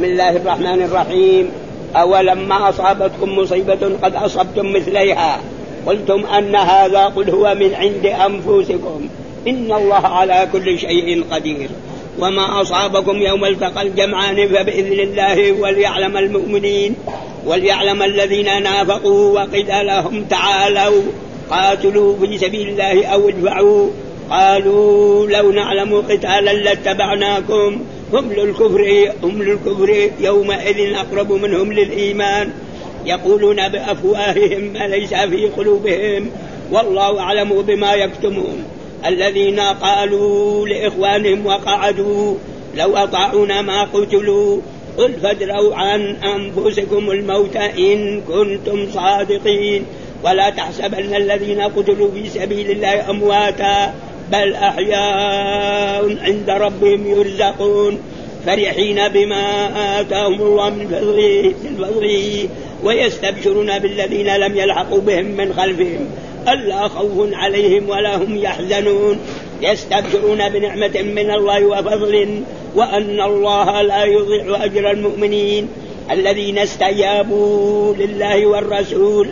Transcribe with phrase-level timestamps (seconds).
[0.00, 1.48] بسم الله الرحمن الرحيم
[1.96, 5.40] أولما أصابتكم مصيبة قد أصبتم مثليها
[5.86, 9.08] قلتم أن هذا قل هو من عند أنفسكم
[9.48, 11.68] إن الله على كل شيء قدير
[12.20, 16.94] وما أصابكم يوم التقى الجمعان فبإذن الله وليعلم المؤمنين
[17.46, 21.02] وليعلم الذين نافقوا وقيل لهم تعالوا
[21.50, 23.88] قاتلوا في سبيل الله أو ادفعوا
[24.30, 27.78] قالوا لو نعلم قتالا لاتبعناكم
[28.12, 32.52] هم للكفر هم للكفر يومئذ أقرب منهم للإيمان
[33.06, 36.30] يقولون بأفواههم ما ليس في قلوبهم
[36.72, 38.64] والله أعلم بما يكتمون
[39.06, 42.34] الذين قالوا لإخوانهم وقعدوا
[42.76, 44.60] لو أطاعونا ما قتلوا
[44.98, 49.84] قل فادروا عن أنفسكم الموت إن كنتم صادقين
[50.24, 53.94] ولا تحسبن الذين قتلوا في سبيل الله أمواتا
[54.32, 57.98] بل أحياء عند ربهم يرزقون
[58.46, 59.44] فرحين بما
[60.00, 62.48] آتاهم الله من فضله من فضله
[62.84, 66.06] ويستبشرون بالذين لم يلحقوا بهم من خلفهم
[66.48, 69.18] ألا خوف عليهم ولا هم يحزنون
[69.62, 72.42] يستبشرون بنعمة من الله وفضل
[72.76, 75.68] وأن الله لا يضيع أجر المؤمنين
[76.10, 79.28] الذين استجابوا لله والرسول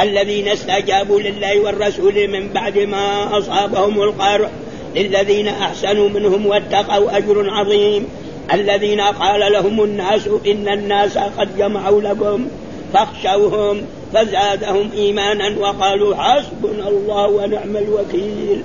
[0.00, 4.50] الذين استجابوا لله والرسول من بعد ما أصابهم القرح
[4.96, 8.08] للذين أحسنوا منهم واتقوا أجر عظيم
[8.52, 12.46] الذين قال لهم الناس إن الناس قد جمعوا لكم
[12.94, 13.82] فاخشوهم
[14.14, 18.62] فزادهم إيمانا وقالوا حسبنا الله ونعم الوكيل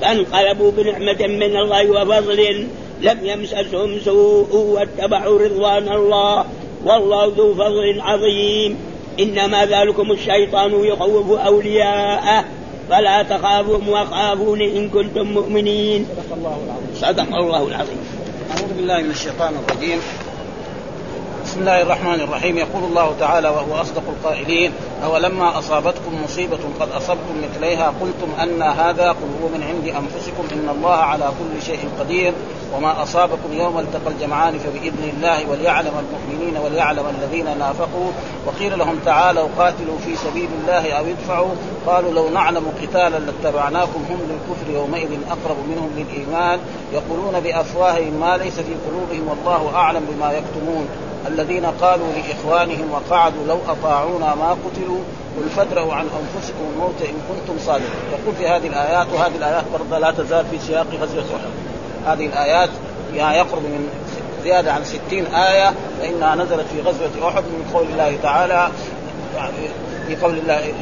[0.00, 2.66] فانقلبوا بنعمة من الله وفضل
[3.02, 6.44] لم يمسسهم سوء واتبعوا رضوان الله
[6.84, 8.76] والله ذو فضل عظيم
[9.20, 12.44] إنما ذلكم الشيطان يخوف أولياءه
[12.90, 17.96] فلا تخافوهم وخافون إن كنتم مؤمنين صدق الله العظيم صدق الله العظيم
[18.56, 19.98] أعوذ بالله من الشيطان الرجيم
[21.54, 24.72] بسم الله الرحمن الرحيم يقول الله تعالى وهو اصدق القائلين
[25.04, 30.68] اولما اصابتكم مصيبه قد اصبتم مثليها قلتم ان هذا قل هو من عند انفسكم ان
[30.76, 32.32] الله على كل شيء قدير
[32.76, 38.10] وما اصابكم يوم التقى الجمعان فباذن الله وليعلم المؤمنين وليعلم الذين نافقوا
[38.46, 41.50] وقيل لهم تعالوا قاتلوا في سبيل الله او ادفعوا
[41.86, 46.58] قالوا لو نعلم قتالا لاتبعناكم هم للكفر يومئذ اقرب منهم للايمان
[46.92, 50.88] يقولون بافواههم ما ليس في قلوبهم والله اعلم بما يكتمون
[51.28, 54.98] الذين قالوا لاخوانهم وقعدوا لو اطاعونا ما قتلوا
[55.36, 59.98] قل فادروا عن انفسكم الموت ان كنتم صادقين يقول في هذه الايات وهذه الايات برضه
[59.98, 61.38] لا تزال في سياق غزوه احد
[62.06, 62.70] هذه الايات
[63.14, 63.88] يعني يقرب من
[64.44, 68.68] زياده عن ستين ايه فانها نزلت في غزوه احد من قول الله تعالى
[69.36, 69.52] يعني
[70.06, 70.72] في قول الله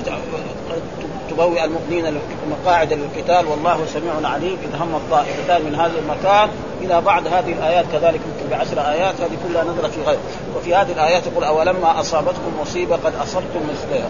[1.38, 2.18] تبوئ المؤمنين
[2.50, 6.48] مقاعد للقتال والله سميع عليم إذ هم الطائفتان من هذا المكان
[6.82, 10.18] إلى بعد هذه الآيات كذلك يمكن بعشر آيات هذه كلها نزلت في غير
[10.56, 14.08] وفي هذه الآيات يقول أولما أصابتكم مصيبة قد أصبتم مثلها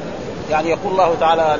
[0.50, 1.58] يعني يقول الله تعالى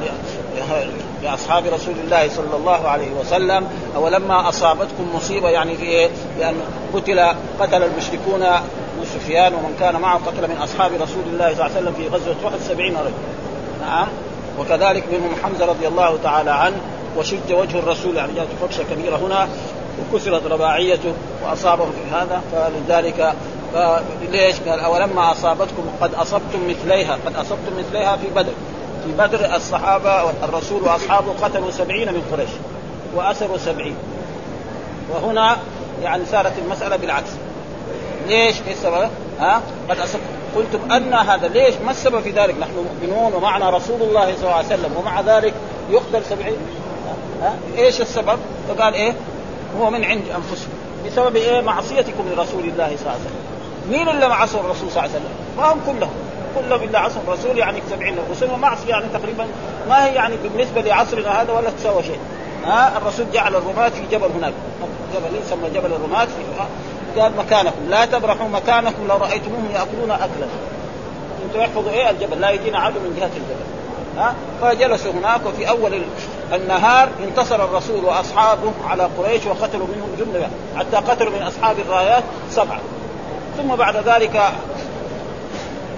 [1.22, 6.10] لاصحاب رسول الله صلى الله عليه وسلم اولما اصابتكم مصيبه يعني في بان
[6.54, 7.20] إيه؟ قتل
[7.60, 8.46] قتل المشركون
[9.04, 12.36] سفيان ومن كان معه قتل من اصحاب رسول الله صلى الله عليه وسلم في غزوه
[12.48, 13.12] احد 70 رجل
[13.86, 14.06] نعم
[14.60, 16.76] وكذلك منهم حمزه رضي الله تعالى عنه
[17.18, 19.48] وشج وجه الرسول يعني جاءت فرشه كبيره هنا
[20.12, 21.12] وكسرت رباعيته
[21.44, 23.32] واصابه في هذا فلذلك
[24.30, 28.52] ليش؟ قال اولما اصابتكم قد اصبتم مثليها، قد اصبتم مثليها في بدر.
[29.04, 32.50] في بدر الصحابه الرسول واصحابه قتلوا سبعين من قريش
[33.14, 33.96] واسروا سبعين.
[35.10, 35.56] وهنا
[36.02, 37.30] يعني صارت المساله بالعكس.
[38.28, 39.08] ليش؟ ايش السبب؟
[39.40, 39.60] ها؟
[39.90, 40.20] قد أصبت
[40.56, 44.52] قلتم أن هذا ليش ما السبب في ذلك نحن مؤمنون ومعنا رسول الله صلى الله
[44.54, 45.54] عليه وسلم ومع ذلك
[45.90, 46.56] يقتل سبعين
[47.42, 49.12] ها؟ ايش السبب فقال ايه
[49.80, 50.72] هو من عند انفسكم
[51.06, 53.42] بسبب ايه معصيتكم لرسول الله صلى الله عليه وسلم
[53.90, 56.14] مين اللي معصوا الرسول صلى الله عليه وسلم ما هم كلهم
[56.58, 59.46] كلهم الا عصوا الرسول يعني 70 الرسول ومعصيه يعني تقريبا
[59.88, 62.18] ما هي يعني بالنسبه لعصرنا هذا ولا تساوى شيء
[62.64, 64.52] ها الرسول جعل الرماة في جبل هناك
[65.14, 66.32] جبل يسمى جبل الرماة في
[67.20, 70.46] قال مكانكم لا تبرحوا مكانكم لو رايتموهم ياكلون اكلا
[71.48, 73.62] انتم يحفظوا ايه الجبل لا يجينا عدو من جهه الجبل
[74.18, 76.02] ها فجلسوا هناك وفي اول
[76.54, 82.80] النهار انتصر الرسول واصحابه على قريش وقتلوا منهم جمله حتى قتلوا من اصحاب الرايات سبعه
[83.58, 84.42] ثم بعد ذلك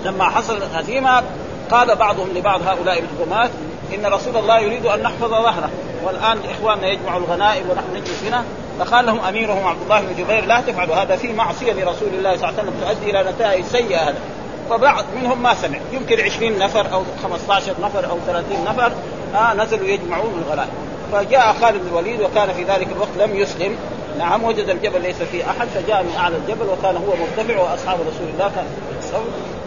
[0.05, 1.23] لما حصل الهزيمه
[1.71, 3.51] قال بعضهم لبعض هؤلاء الحكومات
[3.95, 5.71] ان رسول الله يريد ان نحفظ ظهره
[6.07, 8.45] والان اخواننا يجمعوا الغنائم ونحن نجلس هنا
[8.79, 12.49] فقال لهم اميرهم عبد الله بن جبير لا تفعلوا هذا في معصيه لرسول الله صلى
[12.49, 14.19] الله عليه وسلم تؤدي الى نتائج سيئه هذا
[14.71, 18.93] فبعض منهم ما سمع يمكن 20 نفر او 15 نفر او 30 نفر
[19.35, 20.71] آه نزلوا يجمعون الغنائم
[21.13, 23.77] فجاء خالد بن الوليد وكان في ذلك الوقت لم يسلم
[24.19, 28.29] نعم وجد الجبل ليس فيه احد فجاء من اعلى الجبل وكان هو مرتفع واصحاب رسول
[28.35, 28.67] الله كان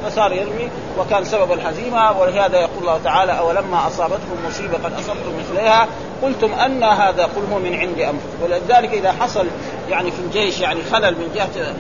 [0.05, 5.87] فصار يرمي وكان سبب الهزيمه ولهذا يقول الله تعالى اولما اصابتكم مصيبه قد اصبتم مثلها
[6.23, 9.47] قلتم ان هذا قل هو من عند انفسكم ولذلك اذا حصل
[9.89, 11.73] يعني في الجيش يعني خلل من جهه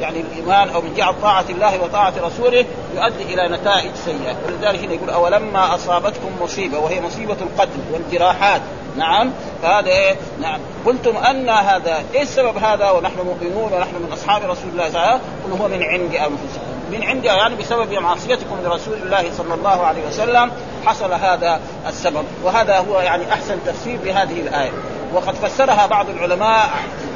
[0.00, 2.64] يعني الايمان او من جهه طاعه الله وطاعه رسوله
[2.96, 8.60] يؤدي الى نتائج سيئه، ولذلك هنا يقول اولما اصابتكم مصيبه وهي مصيبه القتل والجراحات،
[8.96, 9.30] نعم
[9.62, 14.70] فهذا ايه؟ نعم قلتم ان هذا، ايش سبب هذا ونحن مؤمنون ونحن من اصحاب رسول
[14.72, 18.56] الله صلى الله عليه وسلم؟ قل هو من عند انفسكم، من عند يعني بسبب معصيتكم
[18.64, 20.50] لرسول الله صلى الله عليه وسلم
[20.86, 24.70] حصل هذا السبب وهذا هو يعني احسن تفسير لهذه الايه
[25.14, 26.70] وقد فسرها بعض العلماء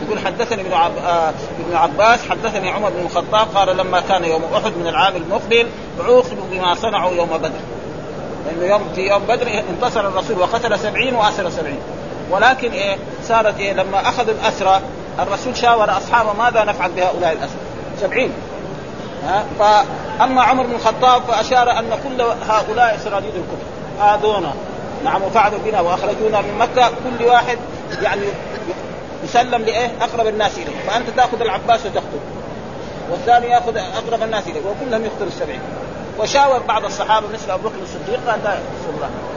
[0.06, 0.90] يقول حدثني ابن, عب...
[0.99, 1.32] آه،
[1.67, 5.67] ابن عباس حدثني عمر بن الخطاب قال لما كان يوم احد من العام المقبل
[6.00, 7.50] عوقبوا بما صنعوا يوم بدر
[8.46, 11.81] لانه يوم في يوم بدر انتصر الرسول وقتل سبعين واسر سبعين
[12.31, 14.81] ولكن ايه صارت ايه لما اخذوا الاسرى
[15.20, 17.58] الرسول شاور اصحابه ماذا نفعل بهؤلاء الاسرى
[18.00, 18.31] سبعين
[19.25, 19.44] ها
[20.19, 24.52] فاما عمر بن الخطاب فاشار ان كل هؤلاء سراديد الكفر اذونا
[25.05, 27.58] نعم وفعلوا بنا واخرجونا من مكه كل واحد
[28.02, 28.22] يعني
[29.25, 32.20] يسلم لايه؟ اقرب الناس اليه، فانت تاخذ العباس وتقتله.
[33.11, 35.61] والثاني ياخذ اقرب الناس اليه، وكلهم يقتلوا السبعين.
[36.19, 38.56] وشاور بعض الصحابه مثل ابو بكر الصديق قال لا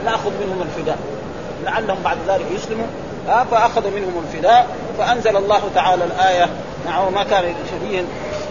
[0.04, 0.98] ناخذ منهم الفداء
[1.64, 2.86] لعلهم بعد ذلك يسلموا
[3.26, 4.66] فاخذوا منهم الفداء
[4.98, 6.48] فانزل الله تعالى الايه
[6.86, 8.06] نعم ما كان شديد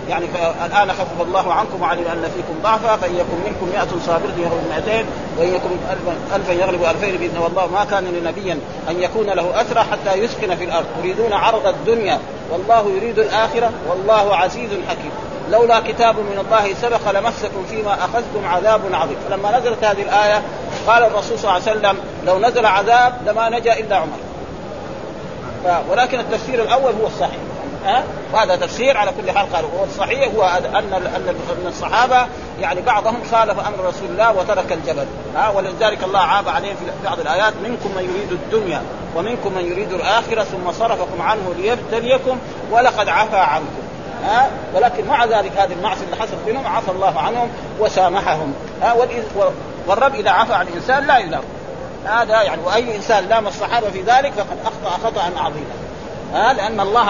[0.10, 0.26] يعني
[0.66, 5.06] الان خفف الله عنكم وعلم ان فيكم ضعفا فان يكن منكم 100 صابر يغلب 200
[5.38, 5.70] وان يكن
[6.36, 8.60] 1000 يغلب 2000 باذن الله ما كان لنبيا
[8.90, 12.20] ان يكون له اثرى حتى يسكن في الارض تريدون عرض الدنيا
[12.52, 15.12] والله يريد الاخره والله عزيز حكيم
[15.52, 20.42] لولا كتاب من الله سبق لمسكم فيما اخذتم عذاب عظيم فلما نزلت هذه الايه
[20.88, 24.18] قال الرسول صلى الله عليه وسلم لو نزل عذاب لما نجا الا عمر
[25.90, 27.38] ولكن التفسير الاول هو الصحيح
[27.86, 31.36] ها أه؟ وهذا تفسير على كل حال قالوا هو الصحيح هو ان ان
[31.68, 32.28] الصحابه
[32.62, 35.06] يعني بعضهم خالف امر رسول الله وترك الجبل
[35.36, 38.82] ها أه؟ ولذلك الله عاب عليهم في بعض الايات منكم من يريد الدنيا
[39.16, 42.38] ومنكم من يريد الاخره ثم صرفكم عنه ليبتليكم
[42.72, 43.68] ولقد عفا عنكم
[44.26, 47.50] ها أه؟ ولكن مع ذلك هذه المعصيه اللي حصلت منهم عفى الله عنهم
[47.80, 48.96] وسامحهم ها
[49.88, 51.42] والرب اذا عفى عن الانسان لا يلام
[52.06, 55.74] هذا آه يعني واي انسان لام الصحابه في ذلك فقد اخطا خطا عظيما
[56.34, 57.10] آه لان الله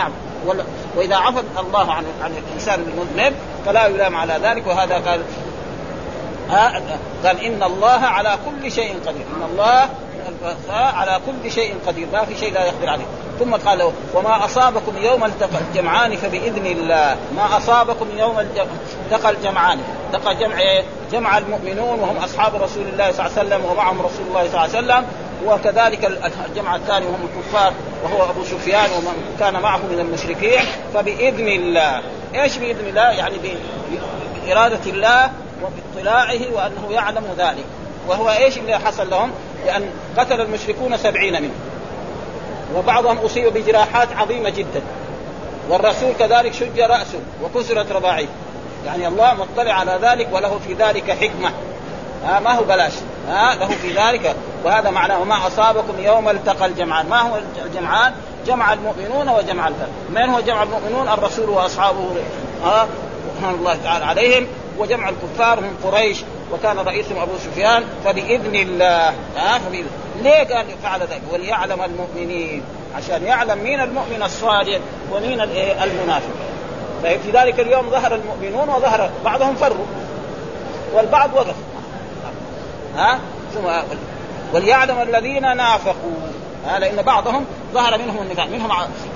[0.95, 3.34] واذا عفى الله عن عن الانسان المذنب
[3.66, 5.22] فلا يلام على ذلك وهذا قال
[6.51, 6.81] آه
[7.28, 9.84] قال ان الله على كل شيء قدير ان الله
[10.74, 13.06] على كل شيء قدير ما في شيء لا يقدر عليه
[13.39, 18.39] ثم قال وما اصابكم يوم التقى الجمعان فباذن الله ما اصابكم يوم
[19.07, 19.80] التقى الجمعان
[20.13, 20.57] التقى جمع
[21.12, 24.59] جمع المؤمنون وهم اصحاب رسول الله صلى الله عليه وسلم ومعهم رسول الله صلى الله
[24.59, 25.06] عليه وسلم
[25.45, 26.06] وكذلك
[26.50, 30.62] الجمع الثاني وهم الكفار وهو ابو سفيان ومن كان معه من المشركين
[30.94, 32.01] فباذن الله
[32.35, 33.35] ايش باذن الله يعني
[34.45, 35.31] باراده الله
[35.63, 37.65] وباطلاعه وانه يعلم ذلك
[38.07, 39.31] وهو ايش اللي حصل لهم؟
[39.65, 39.85] لان
[40.18, 41.56] قتل المشركون سبعين منهم
[42.78, 44.81] وبعضهم اصيب بجراحات عظيمه جدا
[45.70, 48.28] والرسول كذلك شج راسه وكسرت رباعيه
[48.86, 51.52] يعني الله مطلع على ذلك وله في ذلك حكمه
[52.25, 52.92] ها ما هو بلاش
[53.30, 54.36] ها له في ذلك
[54.66, 58.14] وهذا معناه ما اصابكم يوم التقى الجمعان ما هو الجمعان
[58.48, 62.06] جمع المؤمنون وجمع الفرد من هو جمع المؤمنون الرسول واصحابه
[62.64, 62.88] ها
[63.38, 64.48] سبحان الله تعالى عليهم
[64.78, 69.88] وجمع الكفار من قريش وكان رئيسهم ابو سفيان فباذن الله ها فبإذن.
[70.23, 72.62] ليه قال فعل ذلك وليعلم المؤمنين
[72.97, 74.80] عشان يعلم مين المؤمن الصادق
[75.14, 76.31] ومين إيه، المنافق
[77.04, 79.85] في ذلك اليوم ظهر المؤمنون وظهر بعضهم فروا
[80.94, 81.56] والبعض وقف
[82.97, 83.19] ها
[83.54, 83.95] ثم
[84.54, 86.18] وليعلم الذين نافقوا
[86.68, 88.69] ها لان بعضهم ظهر منهم النفاق منهم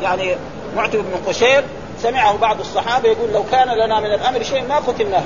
[0.03, 0.35] يعني
[0.75, 1.63] معتب بن قشير
[2.01, 5.21] سمعه بعض الصحابه يقول لو كان لنا من الامر شيء ما قتلناه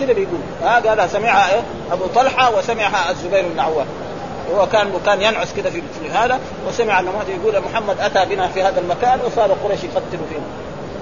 [0.00, 1.60] كذا بيقول ها آه قال سمعها إيه؟
[1.92, 3.86] ابو طلحه وسمعها الزبير بن عوام
[4.56, 5.82] هو كان كان ينعس كذا في
[6.12, 10.44] هذا وسمع انه يقول محمد اتى بنا في هذا المكان وصار قريش يقتل فينا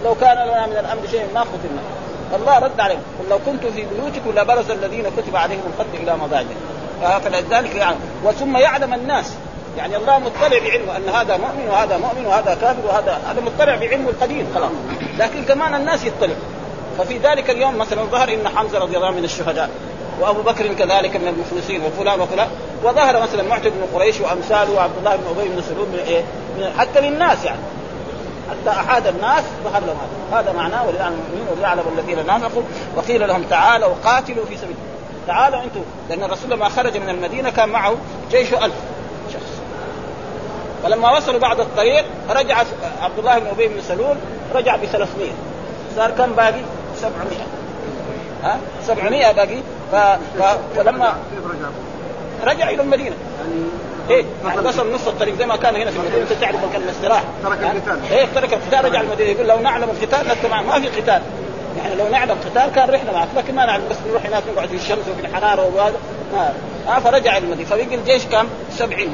[0.05, 1.81] لو كان لنا من الامر شيء ما قتلنا
[2.37, 6.57] الله رد عليهم قل لو كنتم في بيوتكم لبرز الذين كتب عليهم القتل الى مضاجعهم
[7.05, 9.33] آه فلذلك يعني وثم يعلم الناس
[9.79, 14.11] يعني الله مطلع بعلمه ان هذا مؤمن وهذا مؤمن وهذا كافر وهذا هذا مطلع بعلمه
[14.11, 14.71] القديم خلاص
[15.19, 16.37] لكن كمان الناس يطلعوا
[16.99, 19.71] ففي ذلك اليوم مثلا ظهر ان حمزه رضي الله من الشهداء
[20.21, 22.49] وابو بكر كذلك من المخلصين وفلان وفلان
[22.85, 26.21] وظهر مثلا معتد بن قريش وامثاله وعبد الله بن ابي بن سلول من ايه؟
[26.59, 27.61] من حتى للناس يعني
[28.51, 29.97] حتى احاد الناس ظهر لهم
[30.33, 32.63] هذا هذا معناه ولعن المؤمنين وليعلم الذين نافقوا
[32.97, 34.75] وقيل لهم تعالوا قاتلوا في سبيل
[35.27, 35.81] تعالوا انتم
[36.11, 37.95] لان الرسول لما خرج من المدينه كان معه
[38.31, 38.75] جيش ألف
[39.33, 39.53] شخص
[40.85, 42.05] فلما وصلوا بعد الطريق
[42.37, 42.57] رجع
[43.03, 44.17] عبد الله بن ابي بن سلول
[44.55, 45.31] رجع ب 300
[45.97, 46.61] صار كم باقي؟
[47.03, 47.31] 700
[48.45, 48.57] ها
[48.87, 49.59] 700 باقي
[49.93, 49.97] ف...
[50.43, 50.59] ف...
[50.77, 51.13] فلما
[52.45, 53.63] رجع الى المدينه يعني
[54.11, 57.25] ايه يعني وصل نص الطريق زي ما كان هنا في المدينه انت تعرف كان الاستراحه
[57.45, 61.23] ترك القتال ايه ترك القتال رجع المدينه يقول لو نعلم القتال لاتبعنا ما في قتال
[61.79, 64.77] يعني لو نعلم قتال كان رحنا معك لكن ما نعلم بس نروح هناك نقعد في
[64.77, 65.97] الشمس وفي الحراره وهذا
[66.33, 66.55] ما
[66.97, 69.09] آه فرجع المدينه فبقي الجيش كم؟ 70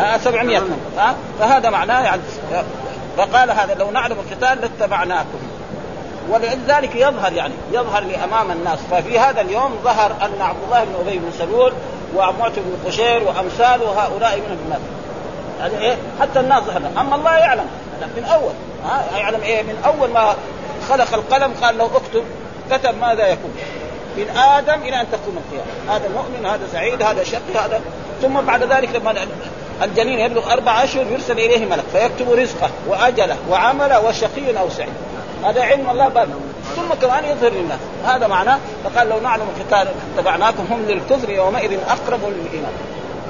[0.00, 2.22] آه 700 آه فهذا معناه يعني
[3.16, 5.38] فقال هذا لو نعلم القتال لاتبعناكم
[6.30, 11.18] ولذلك يظهر يعني يظهر لامام الناس ففي هذا اليوم ظهر ان عبد الله بن ابي
[11.18, 11.72] بن سلول
[12.16, 14.78] ومعتب بن قشير وامثاله هؤلاء من الناس
[15.60, 17.64] يعني ايه حتى الناس ظهر اما الله يعلم
[18.16, 18.52] من اول
[18.84, 20.34] ها يعلم ايه من اول ما
[20.88, 22.24] خلق القلم قال له اكتب
[22.70, 23.54] كتب ماذا يكون
[24.16, 27.80] من ادم الى ان تقوم القيامه هذا مؤمن هذا سعيد هذا شقي هذا
[28.22, 29.14] ثم بعد ذلك لما
[29.82, 34.92] الجنين يبلغ اربع اشهر يرسل اليه ملك فيكتب رزقه واجله وعمله وشقي او سعيد
[35.44, 36.28] هذا علم الله باب
[36.76, 42.20] ثم كمان يظهر للناس هذا معناه فقال لو نعلم قتال اتبعناكم هم للكفر يومئذ اقرب
[42.24, 42.72] للايمان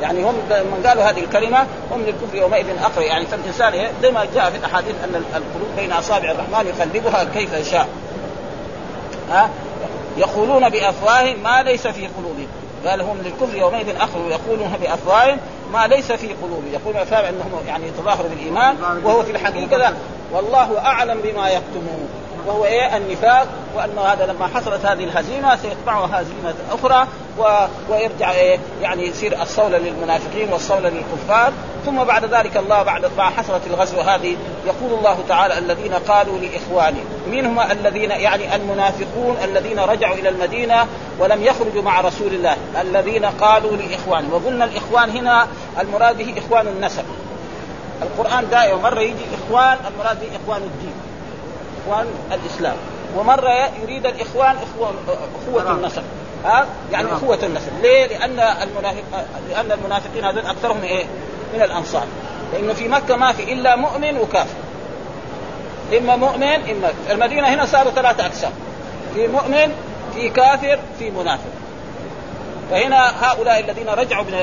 [0.02, 1.60] يعني هم من قالوا هذه الكلمه
[1.92, 5.92] هم للكفر يومئذ اقرب يعني فالانسان إيه؟ زي ما جاء في الاحاديث ان القلوب بين
[5.92, 7.88] اصابع الرحمن يقلبها كيف يشاء
[9.30, 9.48] ها
[10.16, 12.46] يقولون بافواههم ما ليس في قلوبهم
[12.86, 15.38] قال هم للكفر يومئذ اقرب يقولون بافواههم
[15.72, 19.92] ما ليس في قلوبهم يقول الافاعي انهم يعني يتظاهروا بالايمان وهو في الحقيقه لا
[20.32, 22.08] والله اعلم بما يكتمون
[22.48, 27.06] وهو ايه النفاق وانه هذا لما حصلت هذه الهزيمه سيتبعها هزيمه اخرى
[27.38, 27.42] و...
[27.90, 31.52] ويرجع ايه يعني يصير الصولة للمنافقين والصولة للكفار
[31.86, 34.36] ثم بعد ذلك الله بعد ما حصلت الغزوة هذه
[34.66, 40.86] يقول الله تعالى الذين قالوا لإخوانهم من هم الذين يعني المنافقون الذين رجعوا إلى المدينة
[41.18, 45.46] ولم يخرجوا مع رسول الله الذين قالوا لإخوانهم وقلنا الإخوان هنا
[45.80, 47.04] المراد به إخوان النسب
[48.02, 50.92] القرآن دائما مرة يجي إخوان المراد به إخوان الدين
[51.88, 52.76] الاخوان الاسلام
[53.16, 54.94] ومره يريد الاخوان اخوان
[55.46, 55.76] اخوه نعم.
[55.76, 56.02] النسب
[56.44, 57.16] ها يعني نعم.
[57.16, 58.36] اخوه النسب ليه؟ لان
[59.50, 61.04] لان المنافقين هذول اكثرهم ايه؟
[61.54, 62.04] من الانصار
[62.52, 64.54] لانه في مكه ما في الا مؤمن وكافر
[65.98, 68.52] اما مؤمن اما المدينه هنا صاروا ثلاثه اقسام
[69.14, 69.72] في مؤمن
[70.14, 71.50] في كافر في منافق
[72.70, 74.38] فهنا هؤلاء الذين رجعوا من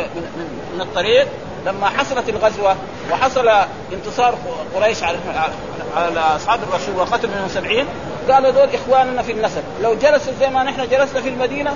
[0.76, 1.28] من الطريق
[1.66, 2.76] لما حصلت الغزوه
[3.12, 3.50] وحصل
[3.94, 4.38] انتصار
[4.76, 5.18] قريش على
[5.98, 7.86] على اصحاب الرسول وقتل منهم سبعين
[8.30, 11.76] قالوا دول اخواننا في النسب لو جلسوا زي ما نحن جلسنا في المدينه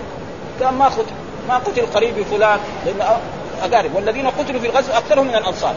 [0.60, 1.06] كان ما قتل
[1.48, 3.18] ما قتل قريبي فلان لان
[3.64, 5.74] اقارب والذين قتلوا في الغزو اكثرهم من الانصار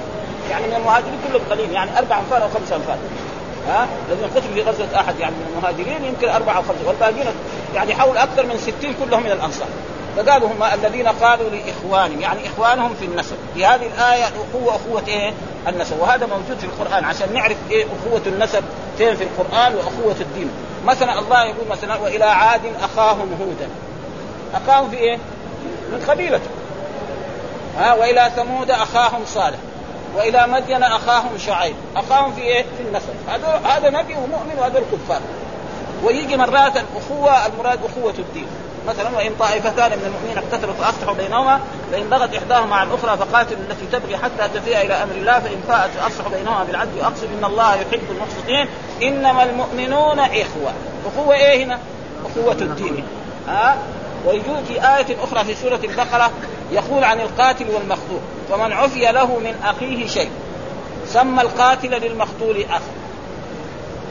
[0.51, 2.97] يعني من المهاجرين كلهم قليل يعني اربع انفار او خمس انفار
[3.69, 7.35] ها الذين قتلوا في غزوه احد يعني من المهاجرين يمكن اربعه او خمسه والباقيين
[7.75, 9.69] يعني حول اكثر من 60 كلهم من الانصار
[10.17, 15.33] فقالوا هم الذين قالوا لاخوانهم يعني اخوانهم في النسب في هذه الايه الاخوه اخوه ايه؟
[15.69, 18.65] النسب وهذا موجود في القران عشان نعرف ايه اخوه النسب
[18.99, 20.51] فين في القران واخوه الدين
[20.87, 23.69] مثلا الله يقول مثلا والى عاد اخاهم هودا
[24.55, 25.17] اخاهم في ايه؟
[25.93, 26.51] من قبيلته
[27.79, 29.59] ها والى ثمود اخاهم صالح
[30.17, 35.21] والى مدين اخاهم شعيب اخاهم في ايه؟ في النسب هذا هذا نبي ومؤمن وهذا الكفار
[36.05, 38.47] ويجي مرات الاخوه المراد اخوه الدين
[38.89, 41.61] مثلا وان طائفتان من المؤمنين اقتتلوا فاصلحوا بينهما
[41.93, 45.91] فان بغت احداهما على الاخرى فقاتلوا التي تبغي حتى تفيء الى امر الله فان فاءت
[45.91, 48.69] فاصلحوا بينهما بالعدل واقصد ان الله يحب المقسطين
[49.03, 50.73] انما المؤمنون اخوه
[51.07, 51.79] اخوه ايه هنا؟
[52.27, 53.05] اخوه الدين
[53.49, 53.77] ها آه؟
[54.27, 56.31] ويجوز في آية أخرى في سورة البقرة
[56.73, 58.19] يقول عن القاتل والمقتول
[58.51, 60.31] فمن عفي له من أخيه شيء
[61.07, 62.81] سمى القاتل للمقتول أخ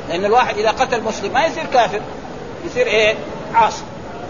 [0.09, 1.99] لأن الواحد إذا قتل مسلم ما يصير كافر
[2.65, 3.15] يصير إيه
[3.53, 3.81] عاصي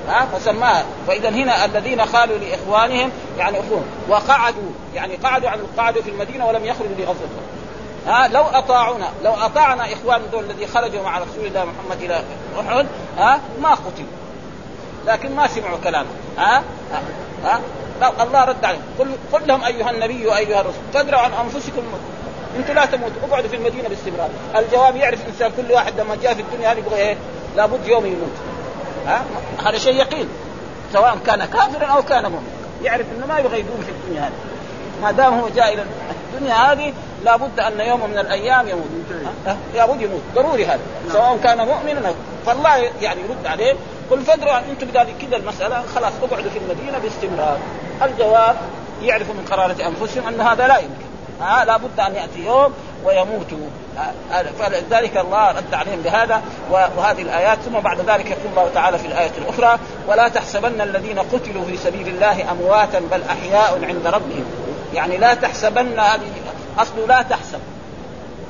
[0.08, 6.10] ها فسماها فاذا هنا الذين خالوا لاخوانهم يعني اخوهم وقعدوا يعني قعدوا عن قعدوا في
[6.10, 7.28] المدينه ولم يخرجوا لغزوه
[8.08, 12.16] ها لو اطاعونا لو اطاعنا اخوان دول الذي خرجوا مع رسول الله محمد الى
[12.60, 14.08] احد ها ما قتلوا
[15.08, 17.02] لكن ما سمعوا كلامه ها ها
[17.46, 17.62] ها؟
[18.24, 21.82] الله رد عليهم قل قل لهم ايها النبي وايها الرسول تدروا عن انفسكم
[22.58, 26.42] انتم لا تموتوا اقعدوا في المدينه باستمرار الجواب يعرف الانسان كل واحد لما جاء في
[26.42, 27.18] الدنيا يبغى ايه
[27.56, 28.20] لابد يوم يموت
[29.68, 30.28] هذا شيء يقين
[30.94, 32.50] سواء كان كافرا او كان مؤمنا
[32.84, 34.32] يعرف انه ما يبغى يدوم في الدنيا هذه
[35.02, 35.84] ما دام هو جاء الى
[36.36, 36.94] الدنيا هذه
[37.24, 38.86] لابد ان يوم من الايام يموت
[39.76, 41.14] لابد يموت ضروري هذا نعم.
[41.14, 42.12] سواء كان مؤمنا
[42.46, 43.76] فالله يعني يرد عليه
[44.12, 47.60] قل فادروا انتم بذلك كذا المساله خلاص اقعدوا في المدينه باستمرار
[48.04, 48.56] الجواب
[49.02, 51.11] يعرفوا من قرارة انفسهم ان هذا لا يمكن
[51.42, 53.58] ها لا بد ان ياتي يوم ويموتوا
[54.60, 59.30] فلذلك الله رد عليهم بهذا وهذه الايات ثم بعد ذلك يقول الله تعالى في الايه
[59.38, 64.46] الاخرى ولا تحسبن الذين قتلوا في سبيل الله امواتا بل احياء عند ربهم
[64.94, 66.30] يعني لا تحسبن هذه
[67.08, 67.60] لا تحسب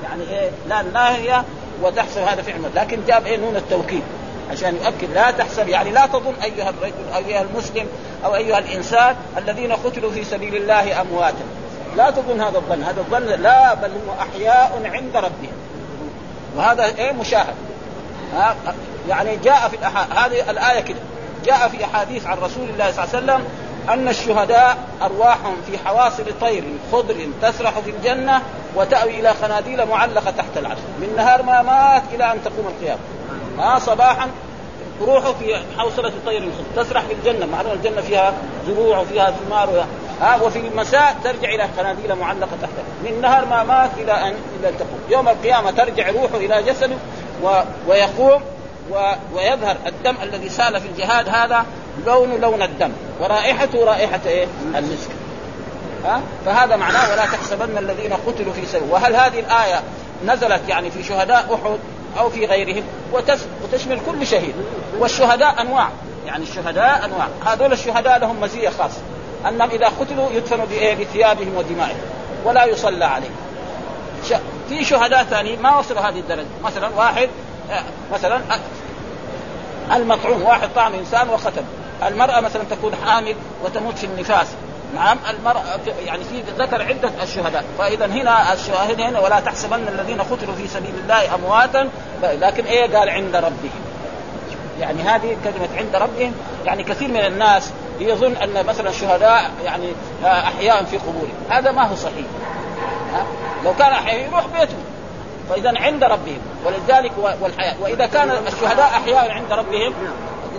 [0.04, 1.44] يعني ايه لا الناهيه
[1.84, 4.02] وتحسب هذا فعل لكن جاب ايه نون التوكيد
[4.52, 7.88] عشان يؤكد لا تحسب يعني لا تظن ايها الرجل او ايها المسلم
[8.26, 11.44] او ايها الانسان الذين قتلوا في سبيل الله امواتا
[11.98, 15.52] لا تظن هذا الظن هذا الظن لا بل هم احياء عند ربهم
[16.56, 17.56] وهذا ايه مشاهد
[18.36, 18.56] ها
[19.10, 20.26] يعني جاء في الأح...
[20.26, 21.00] هذه الايه كده
[21.46, 23.46] جاء في احاديث عن رسول الله صلى الله عليه وسلم
[23.94, 28.42] ان الشهداء ارواحهم في حواصل طير خضر تسرح في الجنه
[28.76, 33.00] وتاوي الى خناديل معلقه تحت العرش من نهار ما مات الى ان تقوم القيامه
[33.60, 34.28] ها صباحا
[35.02, 38.34] روحه في حوصله طير خضر تسرح في الجنه معلومه الجنه فيها
[38.68, 39.86] زروع وفيها ثمار
[40.22, 42.72] ها وفي المساء ترجع الى قناديل معلقه تحت
[43.04, 46.96] من نهر ما مات الى ان الى تقوم يوم القيامه ترجع روحه الى جسده
[47.44, 47.62] و...
[47.88, 48.42] ويقوم
[48.92, 48.96] و...
[49.34, 51.66] ويظهر الدم الذي سال في الجهاد هذا
[52.06, 55.10] لون لون الدم ورائحته رائحه ايه؟ المسك
[56.06, 59.82] ها فهذا معناه ولا تحسبن الذين قتلوا في سبيل وهل هذه الايه
[60.26, 61.80] نزلت يعني في شهداء احد
[62.20, 62.84] او في غيرهم
[63.64, 64.56] وتشمل كل شهيد
[65.00, 65.90] والشهداء انواع
[66.28, 68.98] يعني الشهداء انواع هذول الشهداء لهم مزيه خاصه
[69.50, 70.66] انهم اذا قتلوا يدفنوا
[71.02, 71.98] بثيابهم ودمائهم
[72.46, 73.36] ولا يصلى عليهم.
[74.30, 74.34] ش...
[74.70, 77.30] في شهداء ثانيين ما وصلوا هذه الدرجه، مثلا واحد
[77.72, 77.84] آه،
[78.14, 81.64] مثلا آه، المطعوم واحد طعم انسان وختم،
[82.08, 84.48] المراه مثلا تكون حامل وتموت في النفاس،
[84.96, 85.64] نعم المرأة
[86.06, 90.94] يعني في ذكر عدة الشهداء فإذا هنا الشاهد هنا ولا تحسبن الذين قتلوا في سبيل
[91.04, 91.90] الله أمواتا
[92.24, 93.82] لكن إيه قال عند ربهم
[94.82, 96.34] يعني هذه كلمه عند ربهم
[96.66, 99.88] يعني كثير من الناس يظن ان مثلا الشهداء يعني
[100.24, 102.26] آه، احياء في قبورهم هذا ما هو صحيح
[103.66, 104.74] لو كان احياء يروح بيته
[105.50, 107.12] فاذا عند ربهم ولذلك
[107.42, 109.94] والحياه واذا كان الشهداء احياء عند ربهم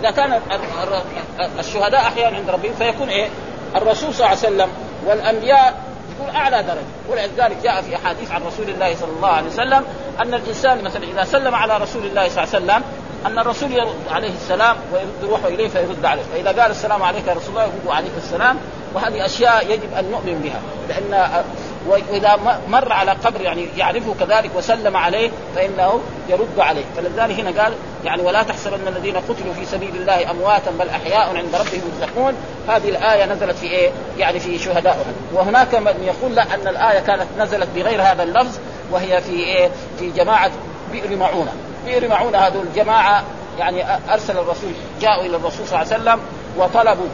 [0.01, 0.41] اذا كان
[1.59, 3.29] الشهداء احياء عند ربهم فيكون ايه
[3.75, 4.69] الرسول صلى الله عليه وسلم
[5.05, 5.73] والانبياء
[6.17, 9.85] يكون اعلى درجه ولذلك جاء في احاديث عن رسول الله صلى الله عليه وسلم
[10.25, 12.83] ان الانسان مثلا اذا سلم على رسول الله صلى الله عليه وسلم
[13.25, 17.33] ان الرسول يرد عليه السلام ويرد روحه اليه فيرد عليه، فاذا قال السلام عليك يا
[17.33, 18.57] رسول الله يقول عليك السلام
[18.93, 20.59] وهذه اشياء يجب ان نؤمن بها
[20.89, 21.43] لان آه،
[21.87, 27.73] واذا مر على قبر يعني يعرفه كذلك وسلم عليه فانه يرد عليه، فلذلك هنا قال
[28.05, 32.33] يعني ولا تحسبن الذين قتلوا في سبيل الله امواتا بل احياء عند ربهم يرزقون،
[32.69, 37.25] هذه الايه نزلت في ايه؟ يعني في شهداء وهناك من يقول لا ان الايه كانت
[37.39, 38.57] نزلت بغير هذا اللفظ
[38.91, 40.51] وهي في ايه؟ في جماعه
[40.91, 41.51] بئر معونه
[41.85, 43.23] في رمعون هذول الجماعه
[43.59, 46.19] يعني ارسل الرسول جاءوا الى الرسول صلى الله عليه وسلم
[46.57, 47.07] وطلبوا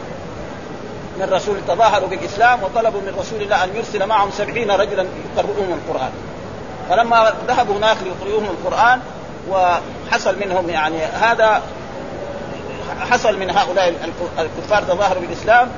[1.20, 5.06] من رسول تظاهروا بالاسلام وطلبوا من رسول الله ان يرسل معهم سبعين رجلا
[5.36, 6.10] يقرؤون القران
[6.90, 9.00] فلما ذهبوا هناك ليقرؤوهم القران
[9.50, 11.62] وحصل منهم يعني هذا
[13.10, 13.94] حصل من هؤلاء
[14.38, 15.68] الكفار تظاهروا بالاسلام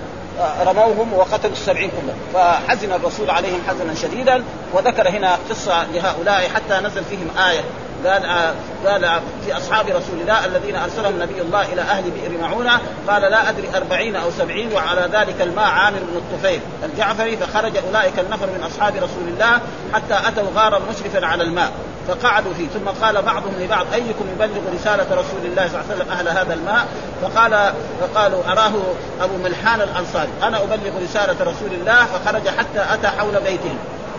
[0.66, 7.04] رموهم وقتلوا السبعين كلهم فحزن الرسول عليهم حزنا شديدا وذكر هنا قصة لهؤلاء حتى نزل
[7.04, 7.60] فيهم آية
[8.06, 8.54] قال آه,
[8.86, 13.48] قال في اصحاب رسول الله الذين ارسلهم نبي الله الى اهل بئر معونه قال لا
[13.48, 18.62] ادري أربعين او سبعين وعلى ذلك الماء عامر بن الطفيل الجعفري فخرج اولئك النفر من
[18.66, 19.52] اصحاب رسول الله
[19.94, 21.70] حتى اتوا غارا مشرفا على الماء
[22.08, 26.10] فقعدوا فيه ثم قال بعضهم لبعض ايكم يبلغ رساله رسول الله صلى الله عليه وسلم
[26.12, 26.86] اهل هذا الماء
[27.22, 28.72] فقال فقالوا اراه
[29.20, 33.74] ابو ملحان الانصاري انا ابلغ رساله رسول الله فخرج حتى اتى حول بيته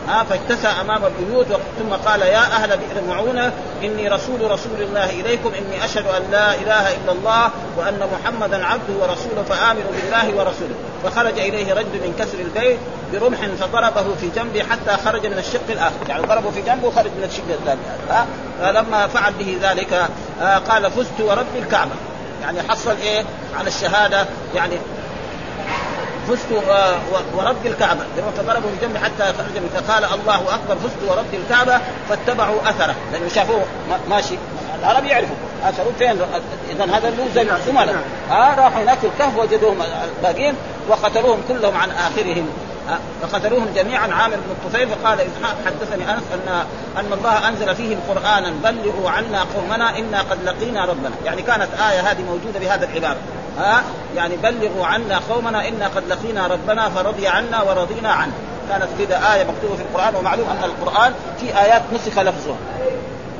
[0.10, 1.46] آه فاكتسى امام البيوت
[1.80, 3.52] ثم قال يا اهل بئر معونه
[3.84, 8.94] اني رسول رسول الله اليكم اني اشهد ان لا اله الا الله وان محمدا عبده
[9.02, 12.78] ورسوله فامنوا بالله ورسوله فخرج اليه رجل من كسر البيت
[13.14, 17.24] برمح فضربه في جنبه حتى خرج من الشق الاخر يعني ضربه في جنبه وخرج من
[17.30, 17.80] الشق الثاني
[18.12, 18.26] آه
[18.62, 20.08] فلما فعل به ذلك
[20.42, 21.92] آه قال فزت ورب الكعبه
[22.42, 23.24] يعني حصل ايه
[23.60, 24.74] على الشهاده يعني
[26.30, 26.52] فزت
[27.34, 28.02] ورب الكعبة
[28.38, 33.64] فضربوا بالجنب حتى خرج فقال الله أكبر فزت ورب الكعبة فاتبعوا أثره لأنه شافوه
[34.10, 34.36] ماشي
[34.80, 35.36] العرب يعرفوا
[35.70, 36.10] اثروا فين
[36.70, 38.42] اذا هذا له زي زملاء ها نعم.
[38.42, 39.78] آه، راحوا هناك في الكهف وجدوهم
[40.24, 40.54] باقين
[40.90, 42.48] وقتلوهم كلهم عن اخرهم
[42.90, 46.64] آه، فقتلوهم جميعا عامر بن الطفيل فقال اسحاق حدثني انس ان
[46.98, 52.00] ان الله انزل فيهم قرانا بلغوا عنا قومنا انا قد لقينا ربنا، يعني كانت ايه
[52.12, 53.18] هذه موجوده بهذا العباره،
[53.60, 53.84] ها
[54.16, 58.32] يعني بلغوا عنا قومنا انا قد لقينا ربنا فرضي عنا ورضينا عنه
[58.70, 62.56] كانت كده آية مكتوبة في القرآن ومعلوم أن القرآن في آيات نسخ لفظه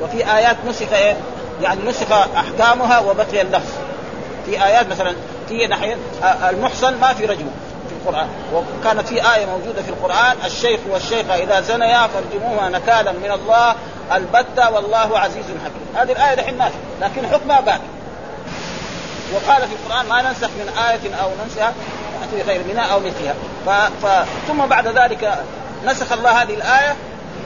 [0.02, 1.16] وفي آيات نسخ إيه؟
[1.62, 3.72] يعني نسخ أحكامها وبقي اللفظ
[4.46, 5.12] في آيات مثلا
[5.48, 7.50] في نحن آه، المحصن ما في رجمه
[7.88, 13.30] في القرآن وكانت في آية موجودة في القرآن الشيخ والشيخة إذا زنيا فارجموها نكالا من
[13.32, 13.74] الله
[14.16, 17.78] البتة والله عزيز حكيم هذه الآية دحين ماشية لكن حكمها باقي
[19.32, 21.72] وقال في القران ما ننسخ من ايه او ننسها
[22.20, 23.34] ناتي بخير منها او مثلها
[23.66, 23.70] ف...
[24.06, 24.26] ف...
[24.48, 25.38] ثم بعد ذلك
[25.86, 26.96] نسخ الله هذه الايه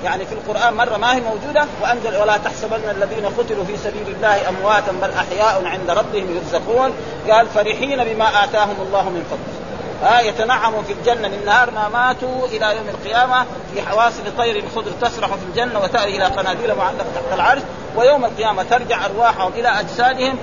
[0.05, 4.49] يعني في القران مره ما هي موجوده وانزل ولا تحسبن الذين قتلوا في سبيل الله
[4.49, 6.93] امواتا بل احياء عند ربهم يرزقون
[7.31, 9.68] قال فرحين بما اتاهم الله من فضله
[10.03, 14.91] ها يتنعم في الجنة من نهار ما ماتوا إلى يوم القيامة في حواسل طير خضر
[15.03, 17.63] تسرح في الجنة وتأتي إلى قناديل معلقة تحت العرش
[17.97, 20.39] ويوم القيامة ترجع أرواحهم إلى أجسادهم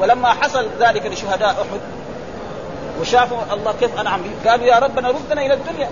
[0.00, 1.80] ولما حصل ذلك لشهداء أحد
[3.00, 5.88] وشافوا الله كيف أنعم بهم قالوا يا ربنا ردنا إلى الدنيا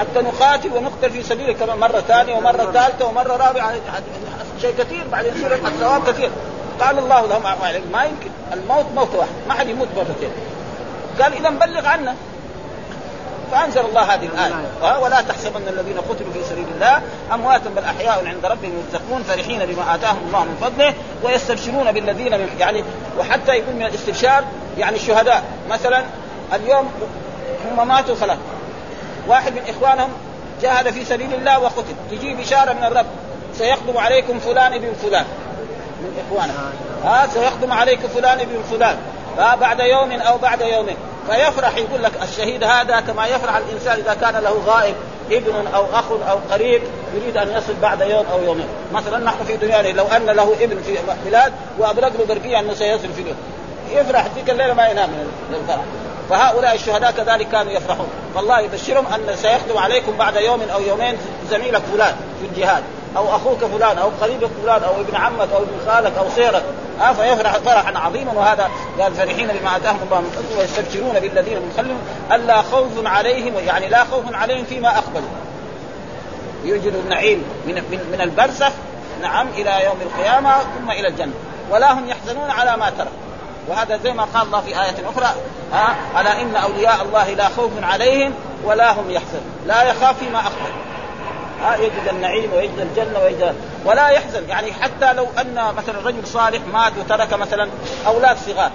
[0.00, 3.72] حتى نقاتل ونقتل في سبيلك كما مرة ثانية ومرة ثالثة ومرة رابعة
[4.60, 6.30] شيء كثير بعدين يصير الثواب كثير
[6.80, 7.42] قال الله لهم
[7.92, 10.30] ما يمكن الموت موت واحد ما حد يموت مرتين
[11.22, 12.14] قال اذا بلغ عنا
[13.52, 17.00] فانزل الله هذه الايه ولا تحسبن الذين قتلوا في سبيل الله
[17.32, 22.48] امواتا بل احياء عند ربهم يرزقون فرحين بما اتاهم الله من فضله ويستبشرون بالذين من
[22.60, 22.84] يعني
[23.18, 24.44] وحتى يكون من الاستبشار
[24.78, 26.04] يعني الشهداء مثلا
[26.54, 26.90] اليوم
[27.72, 28.38] هم ماتوا ثلاث
[29.28, 30.10] واحد من اخوانهم
[30.62, 33.06] جاهد في سبيل الله وقتل تجي بشاره من الرب
[33.58, 35.24] سيخدم عليكم فلان ابن فلان
[36.00, 36.52] من اخوانه
[37.04, 37.24] ها آه.
[37.24, 38.96] آه، سيخدم عليكم فلان ابن فلان
[39.38, 40.96] آه، بعد يوم او بعد يومين
[41.28, 44.94] فيفرح يقول لك الشهيد هذا كما يفرح الانسان اذا كان له غائب
[45.30, 46.82] ابن او اخ او قريب
[47.14, 50.82] يريد ان يصل بعد يوم او يومين، مثلا نحن في دنيانا لو ان له ابن
[50.82, 53.36] في بلاد وادرك له برقيه انه سيصل في اليوم.
[53.90, 55.84] يفرح تلك الليله ما ينام من الفرح.
[56.30, 61.18] فهؤلاء الشهداء كذلك كانوا يفرحون، فالله يبشرهم ان سيخدم عليكم بعد يوم او يومين
[61.50, 62.82] زميلك فلان في الجهاد،
[63.16, 66.62] او اخوك فلان او قريبك فلان او ابن عمك او ابن خالك او خيرك
[67.00, 71.72] آه فيفرح فرحا عظيما وهذا قال فرحين بما اتاهم الله من فضله ويستبشرون بالذين من
[71.76, 72.00] خلفهم
[72.42, 75.28] الا خوف عليهم يعني لا خوف عليهم فيما اقبلوا
[76.64, 78.72] يوجد النعيم من من, من البرزخ
[79.22, 81.32] نعم الى يوم القيامه ثم الى الجنه
[81.70, 83.08] ولا هم يحزنون على ما ترك
[83.68, 85.34] وهذا زي ما قال الله في آية أخرى
[85.72, 90.38] ها آه، ألا إن أولياء الله لا خوف عليهم ولا هم يحزنون لا يخاف فيما
[90.40, 90.70] أخبر
[91.62, 96.60] ها يجد النعيم ويجد الجنه ويجد ولا يحزن يعني حتى لو ان مثلا رجل صالح
[96.72, 97.68] مات وترك مثلا
[98.06, 98.70] اولاد صغار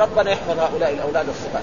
[0.00, 1.62] ربنا يحفظ هؤلاء الاولاد الصغار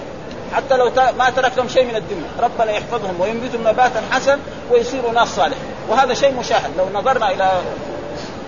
[0.54, 4.38] حتى لو ما ترك لهم شيء من الدنيا ربنا يحفظهم وينبتهم نباتا حسن
[4.72, 5.56] ويصيروا ناس صالح
[5.88, 7.50] وهذا شيء مشاهد لو نظرنا الى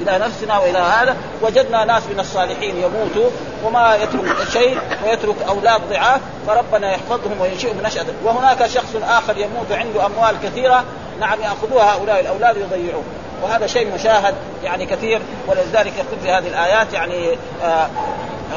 [0.01, 3.31] الى نفسنا والى هذا وجدنا ناس من الصالحين يموتوا
[3.65, 10.07] وما يترك شيء ويترك اولاد ضعاف فربنا يحفظهم وينشئهم نشأة وهناك شخص اخر يموت عنده
[10.07, 10.85] اموال كثيره
[11.21, 13.05] نعم ياخذوها هؤلاء الاولاد ويضيعوها
[13.43, 17.31] وهذا شيء مشاهد يعني كثير ولذلك يقول في هذه الايات يعني
[17.65, 17.89] آه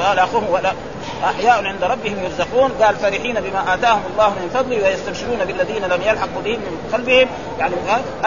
[0.03, 0.71] قال آه ولا
[1.23, 6.41] احياء عند ربهم يرزقون قال فرحين بما اتاهم الله من فضله ويستبشرون بالذين لم يلحقوا
[6.45, 7.27] بهم من قلبهم
[7.59, 7.75] يعني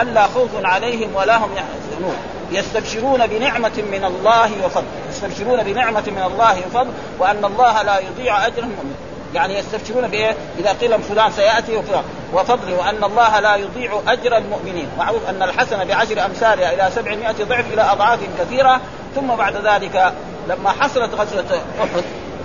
[0.01, 2.15] الا خوف عليهم ولا هم يحزنون
[2.51, 8.57] يستبشرون بنعمة من الله وفضل يستبشرون بنعمة من الله وفضل وأن الله لا يضيع أجر
[8.57, 8.95] المؤمن
[9.35, 14.87] يعني يستبشرون بايه؟ اذا قيل فلان سياتي وفلان وفضله وان الله لا يضيع اجر المؤمنين،
[14.97, 18.81] معروف ان الحسن بعشر امثالها الى 700 ضعف الى اضعاف كثيره،
[19.15, 20.13] ثم بعد ذلك
[20.49, 21.45] لما حصلت غزوه
[21.83, 22.03] احد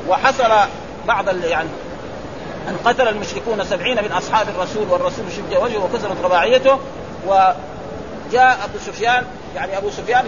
[0.09, 0.68] وحصل
[1.07, 1.68] بعض يعني
[2.68, 6.79] ان قتل المشركون سبعين من اصحاب الرسول والرسول شج وجهه وكسرت رباعيته
[7.27, 7.35] و
[8.33, 9.24] جاء ابو سفيان
[9.57, 10.24] يعني ابو سفيان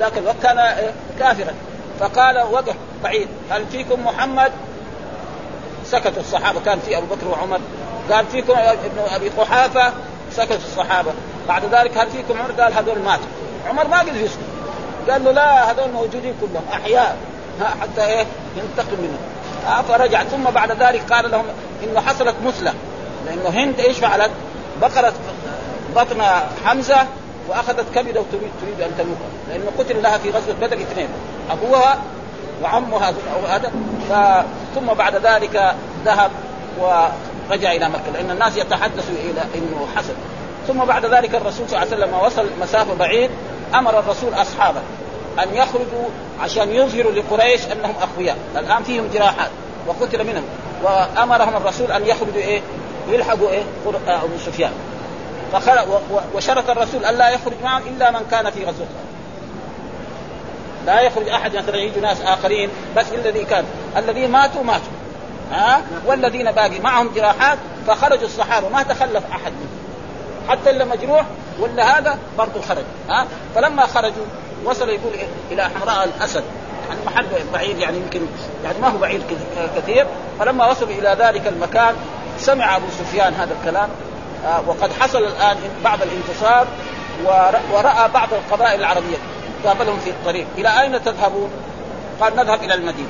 [0.00, 1.54] ذاك الوقت كان إيه؟ كافرا
[2.00, 2.74] فقال وقف
[3.04, 4.52] بعيد هل فيكم محمد؟
[5.94, 7.60] سكت الصحابه كان في ابو بكر وعمر
[8.12, 9.92] قال فيكم ابن ابي قحافه
[10.32, 11.10] سكت الصحابه
[11.48, 13.24] بعد ذلك هل فيكم عمر قال هذول ماتوا
[13.68, 14.38] عمر ما قدر يسكت
[15.10, 17.16] قال له لا هذول موجودين كلهم احياء
[17.82, 18.26] حتى ايه
[18.56, 19.18] ينتقم منهم
[19.68, 21.44] آه، فرجع ثم بعد ذلك قال لهم
[21.84, 22.72] انه حصلت مثله
[23.26, 24.30] لانه هند ايش فعلت؟
[24.80, 25.12] بقرت
[25.96, 26.16] بطن
[26.64, 27.06] حمزه
[27.48, 29.16] واخذت كبده وتريد تريد ان تموت
[29.48, 31.08] لانه قتل لها في غزوه بدر اثنين
[31.50, 31.96] ابوها
[32.62, 33.70] وعمها او هذا
[34.74, 36.30] ثم بعد ذلك ذهب
[36.80, 40.14] ورجع الى مكه لان الناس يتحدثوا الى انه حسن
[40.68, 43.30] ثم بعد ذلك الرسول صلى الله عليه وسلم وصل مسافه بعيد
[43.74, 44.80] امر الرسول اصحابه
[45.42, 46.08] ان يخرجوا
[46.40, 49.50] عشان يظهروا لقريش انهم اقوياء الان فيهم جراحات
[49.86, 50.44] وقتل منهم
[50.82, 52.60] وامرهم الرسول ان يخرجوا ايه
[53.10, 53.62] يلحقوا ايه
[54.08, 54.72] آه، ابو سفيان
[56.34, 58.86] وشرط الرسول ان لا يخرج معهم الا من كان في غزوه
[60.86, 63.64] لا يخرج احد مثلا يجوا ناس اخرين بس الذي كان
[63.96, 64.92] الذين ماتوا ماتوا
[65.52, 69.74] ها والذين باقي معهم جراحات فخرجوا الصحابه ما تخلف احد منهم
[70.48, 71.22] حتى اللي مجروح
[71.60, 74.24] ولا هذا برضه خرج ها فلما خرجوا
[74.64, 75.12] وصل يقول
[75.50, 76.44] الى حمراء الاسد
[76.88, 78.20] يعني محل بعيد يعني يمكن
[78.64, 79.22] يعني ما هو بعيد
[79.76, 80.06] كثير
[80.40, 81.94] فلما وصلوا الى ذلك المكان
[82.38, 83.88] سمع ابو سفيان هذا الكلام
[84.46, 86.66] آه، وقد حصل الان بعض الانتصار
[87.72, 89.16] وراى بعض القبائل العربيه
[89.66, 91.50] قابلهم في الطريق الى اين تذهبون؟
[92.20, 93.08] قال نذهب الى المدينه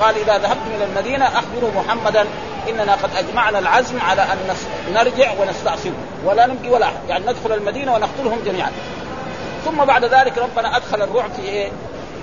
[0.00, 2.24] قال اذا ذهبتم الى المدينه اخبروا محمدا
[2.68, 4.54] اننا قد اجمعنا العزم على ان
[4.94, 5.92] نرجع ونستأصله
[6.24, 8.72] ولا نبقي ولا احد يعني ندخل المدينه ونقتلهم جميعا
[9.64, 11.68] ثم بعد ذلك ربنا ادخل الرعب في ايه؟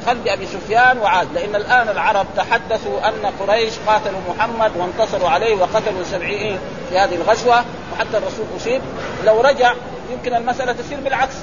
[0.08, 6.04] خلد ابي سفيان وعاد لان الان العرب تحدثوا ان قريش قاتلوا محمد وانتصروا عليه وقتلوا
[6.12, 6.60] سبعين
[6.90, 7.64] في هذه الغزوه
[7.94, 8.82] وحتى الرسول اصيب
[9.26, 9.74] لو رجع
[10.12, 11.36] يمكن المساله تصير بالعكس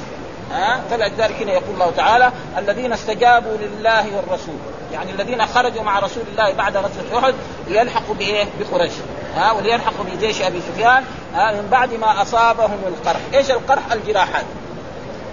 [0.52, 4.54] ها فلذلك هنا يقول الله تعالى الذين استجابوا لله والرسول
[4.92, 7.34] يعني الذين خرجوا مع رسول الله بعد غزوه احد
[7.66, 8.92] ليلحقوا بايه؟ بقريش
[9.36, 11.04] ها وليلحقوا بجيش ابي سفيان
[11.34, 14.44] ها من بعد ما اصابهم القرح، ايش القرح؟ الجراحات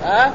[0.04, 0.32] ها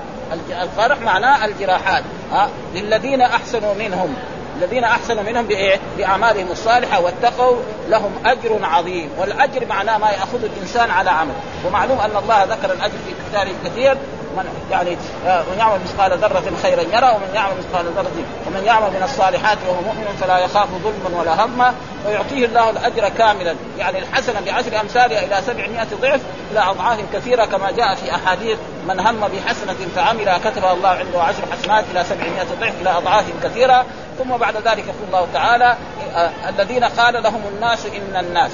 [0.62, 4.15] القرح معناه الجراحات ها للذين احسنوا منهم
[4.59, 7.57] الذين احسنوا منهم بايه؟ باعمالهم الصالحه واتقوا
[7.89, 11.35] لهم اجر عظيم، والاجر معناه ما ياخذه الانسان على عمل،
[11.67, 13.99] ومعلوم ان الله ذكر الاجر في كتابه كثير
[14.37, 14.96] من يعني
[15.27, 18.11] آه، من يعمل مثقال ذره خيرا يرى ومن يعمل مثقال ذره
[18.46, 21.75] ومن يعمل من الصالحات وهو مؤمن فلا يخاف ظلما ولا هما
[22.07, 26.20] ويعطيه الله الاجر كاملا يعني الحسنه بعشر امثالها الى 700 ضعف
[26.53, 31.42] الى اضعاف كثيره كما جاء في احاديث من هم بحسنه فعملها كتبها الله عنده عشر
[31.53, 33.85] حسنات الى 700 ضعف الى اضعاف كثيره
[34.18, 35.77] ثم بعد ذلك يقول الله تعالى
[36.14, 38.51] آه، الذين قال لهم الناس ان الناس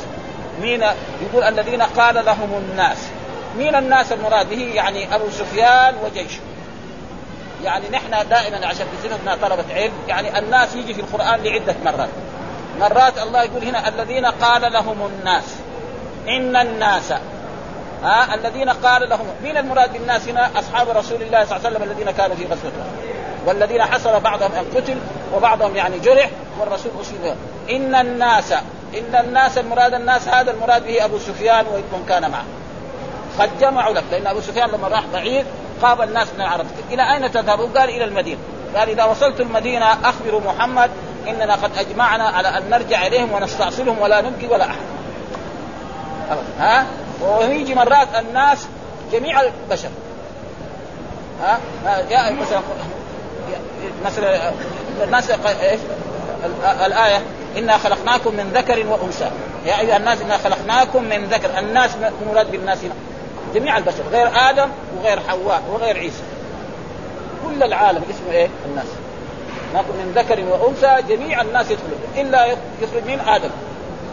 [0.60, 0.82] مين
[1.22, 2.98] يقول الذين قال لهم الناس
[3.58, 6.40] مين الناس المراد به يعني ابو سفيان وجيشه
[7.64, 12.08] يعني نحن دائما عشان في سنتنا طلبة علم يعني الناس يجي في القرآن لعدة مرات
[12.80, 15.44] مرات الله يقول هنا الذين قال لهم الناس
[16.28, 17.12] إن الناس
[18.04, 21.90] ها الذين قال لهم مين المراد بالناس هنا أصحاب رسول الله صلى الله عليه وسلم
[21.90, 22.72] الذين كانوا في غزوة
[23.46, 24.98] والذين حصل بعضهم أن قتل
[25.34, 27.34] وبعضهم يعني جرح والرسول أصيب
[27.70, 28.52] إن الناس
[28.98, 32.44] إن الناس المراد الناس هذا المراد به أبو سفيان ومن كان معه
[33.38, 35.46] قد جمعوا لك لان ابو سفيان لما راح بعيد
[35.82, 38.38] قابل الناس من العرب الى اين تذهبون؟ قال الى المدينه
[38.76, 40.90] قال اذا وصلت المدينه اخبروا محمد
[41.28, 44.76] اننا قد اجمعنا على ان نرجع اليهم ونستاصلهم ولا نبقي ولا احد
[46.58, 46.86] ها
[47.38, 48.66] ويجي مرات الناس
[49.12, 49.88] جميع البشر
[51.44, 51.58] ها
[52.10, 52.60] يا مثلا
[54.04, 54.52] مثلا
[55.04, 55.30] الناس
[55.62, 55.80] ايش
[56.86, 57.22] الايه
[57.58, 59.30] انا خلقناكم من ذكر وانثى
[59.66, 61.90] يا ايها الناس انا خلقناكم من ذكر الناس
[62.30, 62.78] مراد بالناس
[63.54, 66.22] جميع البشر غير ادم وغير حواء وغير عيسى
[67.46, 68.84] كل العالم اسمه ايه؟ الناس
[69.74, 73.50] من ذكر وانثى جميع الناس يدخلون الا يخرج من ادم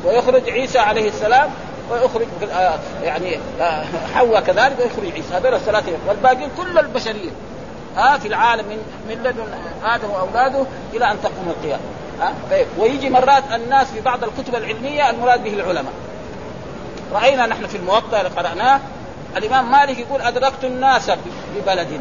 [0.05, 1.49] ويخرج عيسى عليه السلام
[1.91, 3.83] ويخرج آه، يعني آه،
[4.15, 7.29] حواء كذلك ويخرج عيسى هذول الثلاثه والباقيين كل البشريه
[7.97, 8.77] ها في العالم من
[9.09, 9.43] من لدن
[9.83, 11.81] ادم واولاده الى ان تقوم القيامه
[12.21, 15.93] ها طيب ويجي مرات الناس في بعض الكتب العلميه المراد به العلماء
[17.13, 18.79] راينا نحن في الموطا اللي قراناه
[19.37, 21.99] الامام مالك يقول ادركت الناس في بلدنا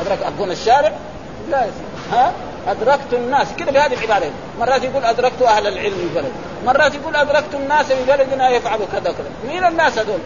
[0.00, 0.92] ادرك اكون الشارع
[1.50, 1.64] لا
[2.12, 2.32] ها
[2.68, 6.32] ادركت الناس كذا بهذه العباره مرات يقول ادركت اهل العلم في ببلد
[6.66, 10.18] مرات يقول ادركت الناس في بلدنا يفعلوا كذا وكذا مين الناس هذول؟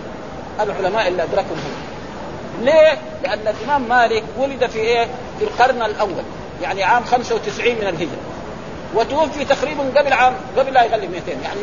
[0.60, 5.04] العلماء اللي ادركهم هم ليه؟ لان الامام مالك ولد في ايه؟
[5.38, 6.14] في القرن الاول
[6.62, 8.20] يعني عام 95 من الهجره
[8.94, 11.60] وتوفي تقريبا قبل عام قبل لا يغلب 200 يعني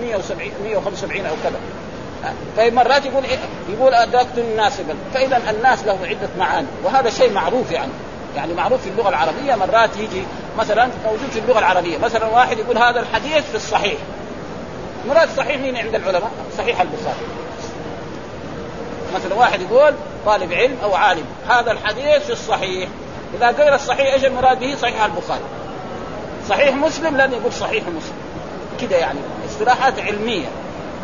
[0.00, 1.56] 170 175 او كذا
[2.58, 7.90] مرات يقول إيه؟ يقول ادركت مناسبا فاذا الناس له عده معاني وهذا شيء معروف يعني
[8.36, 10.22] يعني معروف في اللغه العربيه مرات يجي
[10.58, 13.94] مثلا موجود في اللغه العربيه مثلا واحد يقول هذا الحديث في الصحيح
[15.08, 17.26] مراد صحيح مين عند العلماء؟ صحيح البخاري
[19.14, 19.94] مثلا واحد يقول
[20.26, 22.88] طالب علم او عالم هذا الحديث في الصحيح
[23.34, 25.44] اذا غير الصحيح ايش المراد به؟ صحيح البخاري
[26.48, 28.18] صحيح مسلم لن يقول صحيح مسلم
[28.80, 29.18] كده يعني
[29.50, 30.46] اصطلاحات علميه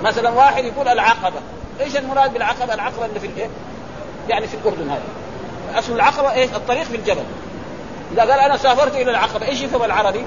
[0.04, 1.36] مثلا واحد يقول العقبه
[1.80, 3.48] ايش المراد بالعقبه؟ العقبه اللي في الايه؟
[4.28, 7.22] يعني في الاردن هذا اصل العقبه ايش؟ الطريق في الجبل
[8.12, 10.24] اذا قال انا سافرت الى العقبه ايش يفهم العربي؟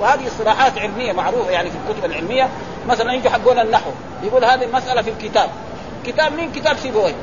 [0.00, 2.48] وهذه اصطلاحات علميه معروفه يعني في الكتب العلميه
[2.88, 3.90] مثلا يجوا حقون النحو
[4.22, 5.48] يقول هذه المساله في الكتاب
[6.06, 7.14] كتاب مين؟ كتاب سيبويه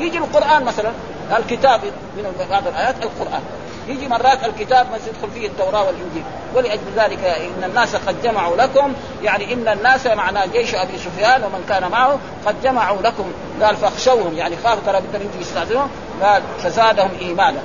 [0.00, 0.90] يجي القران مثلا
[1.38, 1.80] الكتاب
[2.16, 3.42] من بعض الايات القران
[3.90, 6.22] يجي مرات الكتاب ما يدخل فيه التوراه والانجيل
[6.54, 11.64] ولاجل ذلك ان الناس قد جمعوا لكم يعني ان الناس معناه جيش ابي سفيان ومن
[11.68, 15.90] كان معه قد جمعوا لكم قال فاخشوهم يعني خافوا ترى بدهم يجي يستاذنهم
[16.22, 17.60] قال فزادهم ايمانا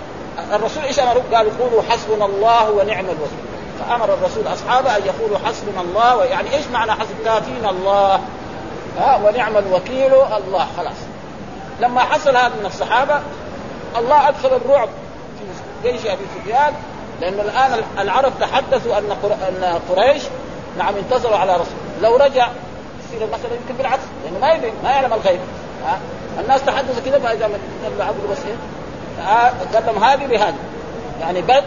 [0.54, 3.46] الرسول ايش أمره قالوا قولوا حسبنا الله ونعم الوكيل
[3.80, 8.20] فامر الرسول اصحابه ان يقولوا حسبنا الله يعني ايش معنى حسب كافينا الله
[9.00, 10.98] ها ونعم الوكيل الله خلاص
[11.82, 13.20] لما حصل هذا من الصحابه
[13.98, 14.90] الله ادخل الرعب
[15.92, 16.74] جيش ابي سفيان
[17.22, 20.24] لان الان العرب تحدثوا ان ان قريش
[20.78, 21.66] نعم انتصروا على رسول
[22.02, 22.48] لو رجع
[23.06, 25.40] يصير مثلا يمكن بالعكس لانه ما يدري ما يعلم الغيب
[25.86, 26.00] ها
[26.42, 27.46] الناس تحدثوا كذا فاذا
[28.00, 28.56] عبدوا بس ايه
[29.74, 30.56] قال لهم هذه بهذه
[31.22, 31.64] يعني بد...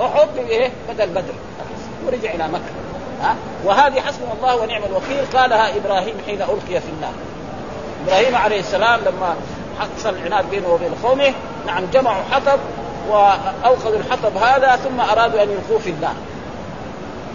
[0.00, 1.32] احب بايه بدل بدر
[2.06, 2.70] ورجع الى مكه
[3.22, 7.12] ها وهذه حسب الله ونعم الوكيل قالها ابراهيم حين القي في النار
[8.06, 9.34] ابراهيم عليه السلام لما
[9.80, 11.34] حصل العناد بينه وبين قومه
[11.66, 12.58] نعم جمعوا حطب
[13.08, 16.14] واوقدوا الحطب هذا ثم ارادوا ان يلقوه في النار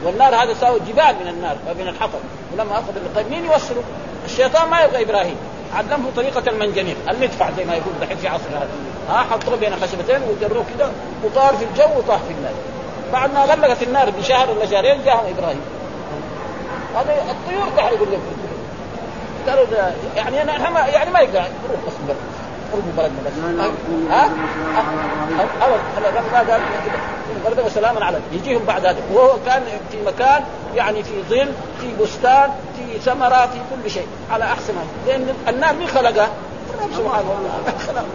[0.03, 2.19] والنار هذا ساوى جبال من النار من الحطب
[2.53, 3.83] ولما اخذ طيب مين يوصله؟
[4.25, 5.35] الشيطان ما يبغى ابراهيم
[5.75, 8.69] علمه طريقه المنجنيق المدفع زي ما يقول دحين في عصر هذا
[9.09, 10.89] ها حطوه بين خشبتين وجروه كده
[11.23, 12.53] وطار في الجو وطاح في النار
[13.13, 15.61] بعد ما غلقت النار بشهر ولا شهرين جاء ابراهيم
[16.95, 18.17] هذه الطيور تحرق اللي
[19.47, 19.65] قالوا
[20.15, 21.93] يعني انا يعني ما يقدر يروح بس
[22.73, 23.65] قرب بلدنا بس
[24.09, 24.25] ها
[25.63, 26.61] اول الرب ما قال
[27.45, 30.43] بردا وسلاما على يجيهم بعد هذا وهو كان في مكان
[30.75, 31.47] يعني في ظل
[31.81, 34.73] في بستان في ثمره في كل شيء على احسن
[35.07, 36.29] لان النار من خلقها؟
[36.79, 37.35] الرب سبحانه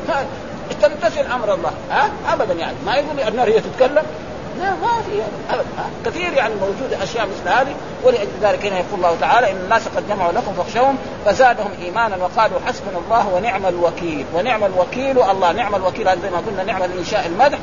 [0.05, 0.27] وتعالى
[0.83, 4.03] تمتثل امر الله ها ابدا يعني ما يقول النار هي تتكلم
[4.59, 5.23] لا ما في
[6.11, 10.09] كثير يعني موجوده اشياء مثل هذه ولاجل ذلك هنا يقول الله تعالى ان الناس قد
[10.09, 16.05] جمعوا لكم فاخشوهم فزادهم ايمانا وقالوا حسبنا الله ونعم الوكيل ونعم الوكيل الله نعم الوكيل
[16.23, 17.59] زي ما قلنا نعم الانشاء المدح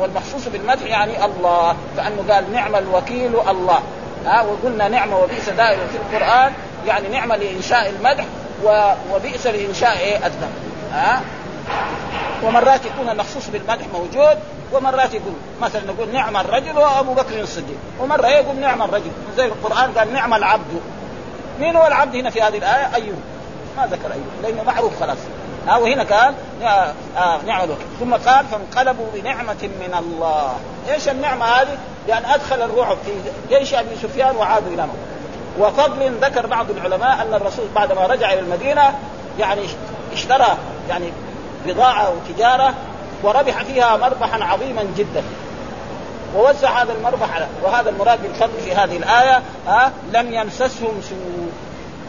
[0.00, 3.78] والمخصوص بالمدح يعني الله كانه قال نعم الوكيل الله
[4.26, 6.52] ها وقلنا نعمه وبئس دائما في القران
[6.86, 8.24] يعني نعمه لانشاء المدح
[9.14, 10.54] وبئس لانشاء إيه؟ الذنب
[10.92, 11.20] ها
[12.42, 14.38] ومرات يكون المخصوص بالمدح موجود
[14.72, 19.92] ومرات يقول مثلا نقول نعم الرجل وابو بكر الصديق ومره يقول نعم الرجل زي القران
[19.98, 20.80] قال نعم العبد
[21.60, 23.18] مين هو العبد هنا في هذه الايه ايوب
[23.76, 25.18] ما ذكر ايوب لانه معروف خلاص
[25.68, 30.52] ها وهنا قال نعم, آه، نعم الوكيل ثم قال فانقلبوا بنعمة من الله
[30.94, 31.78] ايش النعمة هذه؟
[32.08, 33.12] لأن أدخل الرعب في
[33.58, 35.02] جيش أبي سفيان وعادوا إلى مكة
[35.58, 38.82] وفضل ذكر بعض العلماء أن الرسول بعدما رجع إلى المدينة
[39.38, 39.60] يعني
[40.12, 40.56] اشترى
[40.88, 41.12] يعني
[41.66, 42.74] بضاعة وتجارة
[43.24, 45.22] وربح فيها مربحا عظيما جدا
[46.36, 51.52] ووزع هذا المربح على وهذا المراد بالفضل في هذه الآية ها لم يمسسهم سوء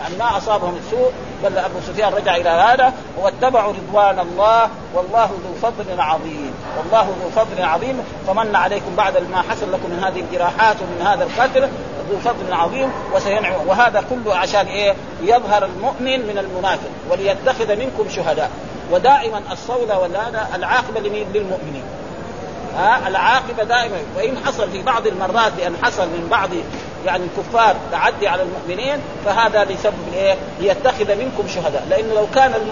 [0.01, 1.11] يعني ما أصابهم السوء
[1.43, 7.29] بل أبو سفيان رجع إلى هذا واتبعوا رضوان الله والله ذو فضل عظيم والله ذو
[7.29, 11.69] فضل عظيم فمن عليكم بعد ما حصل لكم من هذه الجراحات ومن هذا القتل
[12.11, 14.93] ذو فضل عظيم وسينعم وهذا كله عشان إيه
[15.23, 18.49] يظهر المؤمن من المنافق وليتخذ منكم شهداء
[18.91, 20.99] ودائما الصولة والهذا العاقبة
[21.33, 21.83] للمؤمنين
[22.77, 26.49] ها العاقبة دائما وإن حصل في بعض المرات لأن حصل من بعض
[27.05, 32.71] يعني الكفار تعدي على المؤمنين فهذا لسبب ايه؟ ليتخذ منكم شهداء، لانه لو كان الم...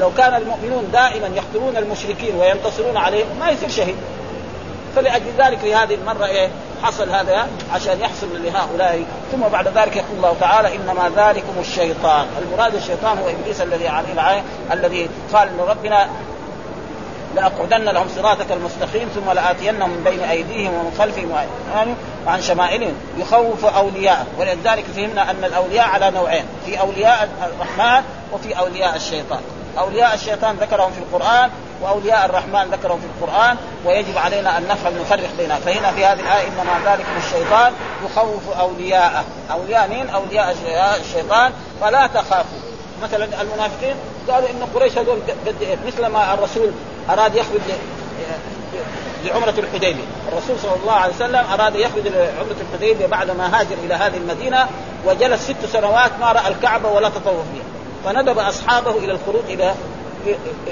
[0.00, 3.96] لو كان المؤمنون دائما يقتلون المشركين وينتصرون عليهم ما يصير شهيد.
[4.96, 6.48] فلأجل ذلك في هذه المرة ايه؟
[6.82, 12.74] حصل هذا عشان يحصل لهؤلاء ثم بعد ذلك يقول الله تعالى انما ذلكم الشيطان المراد
[12.74, 16.08] الشيطان هو ابليس الذي على الذي قال ربنا
[17.36, 21.30] لأقعدن لهم صراطك المستقيم ثم لآتينهم من بين أيديهم ومن خلفهم
[22.26, 28.96] وعن شمائلهم يخوف اولياء ولذلك فهمنا أن الأولياء على نوعين في أولياء الرحمن وفي أولياء
[28.96, 29.38] الشيطان
[29.78, 31.50] أولياء الشيطان ذكرهم في القرآن
[31.82, 36.46] واولياء الرحمن ذكرهم في القران ويجب علينا ان نفهم نفرق بينها فهنا في هذه الايه
[36.48, 37.72] انما ذلك من الشيطان
[38.06, 40.56] يخوف اولياءه اولياء مين؟ اولياء
[41.00, 42.58] الشيطان فلا تخافوا
[43.02, 43.94] مثلا المنافقين
[44.30, 46.70] قالوا ان قريش هذول قد ايه مثل ما الرسول
[47.10, 47.60] اراد يخرج
[49.24, 54.16] لعمرة الحديبية الرسول صلى الله عليه وسلم أراد يخرج لعمرة الحديبية ما هاجر إلى هذه
[54.16, 54.66] المدينة
[55.06, 57.64] وجلس ست سنوات ما رأى الكعبة ولا تطوف بها
[58.12, 59.74] فندب أصحابه إلى الخروج إلى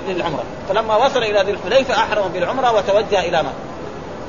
[0.09, 3.53] للعمره فلما وصل الى ذي الحليفه احرم بالعمره وتوجه الى مكه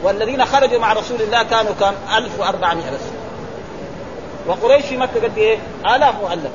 [0.03, 2.99] والذين خرجوا مع رسول الله كانوا كم 1400 بس
[4.47, 5.57] وقريش في مكه قد ايه؟
[5.95, 6.51] الاف مؤلف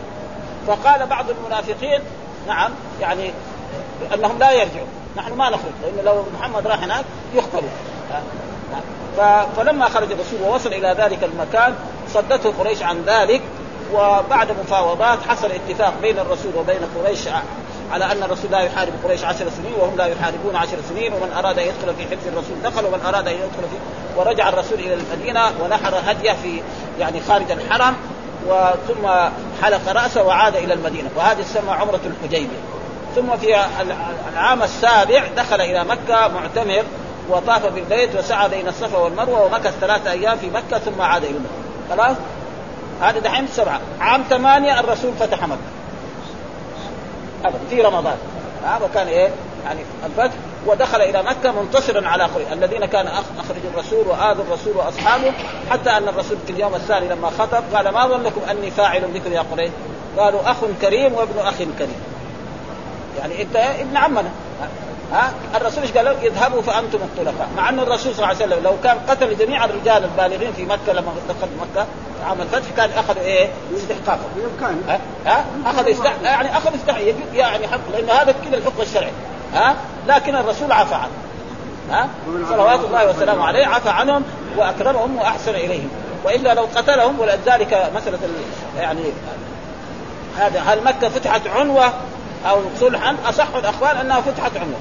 [0.66, 2.00] فقال بعض المنافقين
[2.48, 3.31] نعم يعني
[4.14, 7.70] انهم لا يرجعوا نحن ما نخرج لان لو محمد راح هناك يقتلوا
[9.57, 11.74] فلما خرج الرسول ووصل الى ذلك المكان
[12.14, 13.40] صدته قريش عن ذلك
[13.92, 17.18] وبعد مفاوضات حصل اتفاق بين الرسول وبين قريش
[17.92, 21.58] على ان الرسول لا يحارب قريش عشر سنين وهم لا يحاربون عشر سنين ومن اراد
[21.58, 23.80] ان يدخل في حفظ الرسول دخل ومن اراد ان يدخل فيه
[24.20, 26.60] ورجع الرسول الى المدينه ونحر هديه في
[27.00, 27.94] يعني خارج الحرم
[28.48, 29.30] وثم
[29.62, 32.56] حلق راسه وعاد الى المدينه وهذه تسمى عمره الحجيبيه
[33.16, 33.56] ثم في
[34.32, 36.82] العام السابع دخل الى مكه معتمر
[37.30, 41.88] وطاف بالبيت وسعى بين الصفا والمروه ومكث ثلاثه ايام في مكه ثم عاد الى المدينه
[41.90, 42.16] خلاص
[43.02, 45.58] هذا دحين سبعه عام ثمانيه الرسول فتح مكه
[47.46, 48.16] ابدا في رمضان
[48.64, 49.28] ها آه، وكان ايه
[49.64, 50.32] يعني الفتح
[50.66, 53.06] ودخل الى مكه منتصرا على قريش الذين كان
[53.38, 55.32] اخرج الرسول واذوا الرسول واصحابه
[55.70, 59.44] حتى ان الرسول في اليوم الثاني لما خطب قال ما ظنكم اني فاعل بكم يا
[59.52, 59.70] قريش؟
[60.18, 61.92] قالوا اخ كريم وابن اخ كريم
[63.18, 64.30] يعني انت إيه؟ ابن عمنا
[65.15, 68.65] ها الرسول ايش قال لهم؟ اذهبوا فانتم الطلقاء، مع ان الرسول صلى الله عليه وسلم
[68.65, 71.87] لو كان قتل جميع الرجال البالغين في مكه لما دخل مكه
[72.29, 74.31] عام الفتح كان اخذوا ايه؟ استحقاقهم.
[74.88, 76.12] ها؟ ها؟ اخذ استح...
[76.25, 76.96] يعني اخذ استح...
[77.35, 79.12] يعني حق لان هذا كذا الحكم الشرعي
[79.54, 79.75] ها؟
[80.08, 81.10] لكن الرسول عفى عنه
[81.90, 82.08] ها؟
[82.48, 84.23] صلوات الله وسلامه عليه عفى عنهم
[84.56, 85.88] واكرمهم واحسن اليهم
[86.25, 88.19] والا لو قتلهم ولذلك مساله
[88.79, 89.00] يعني
[90.38, 91.92] هذا هل مكه فتحت عنوه
[92.50, 94.79] او صلحا اصح الاقوال انها فتحت عنوه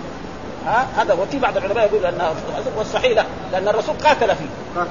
[0.65, 2.31] ها هذا وفي بعض العلماء يقول انه
[2.77, 4.81] والصحيح لا لان الرسول قاتل فيه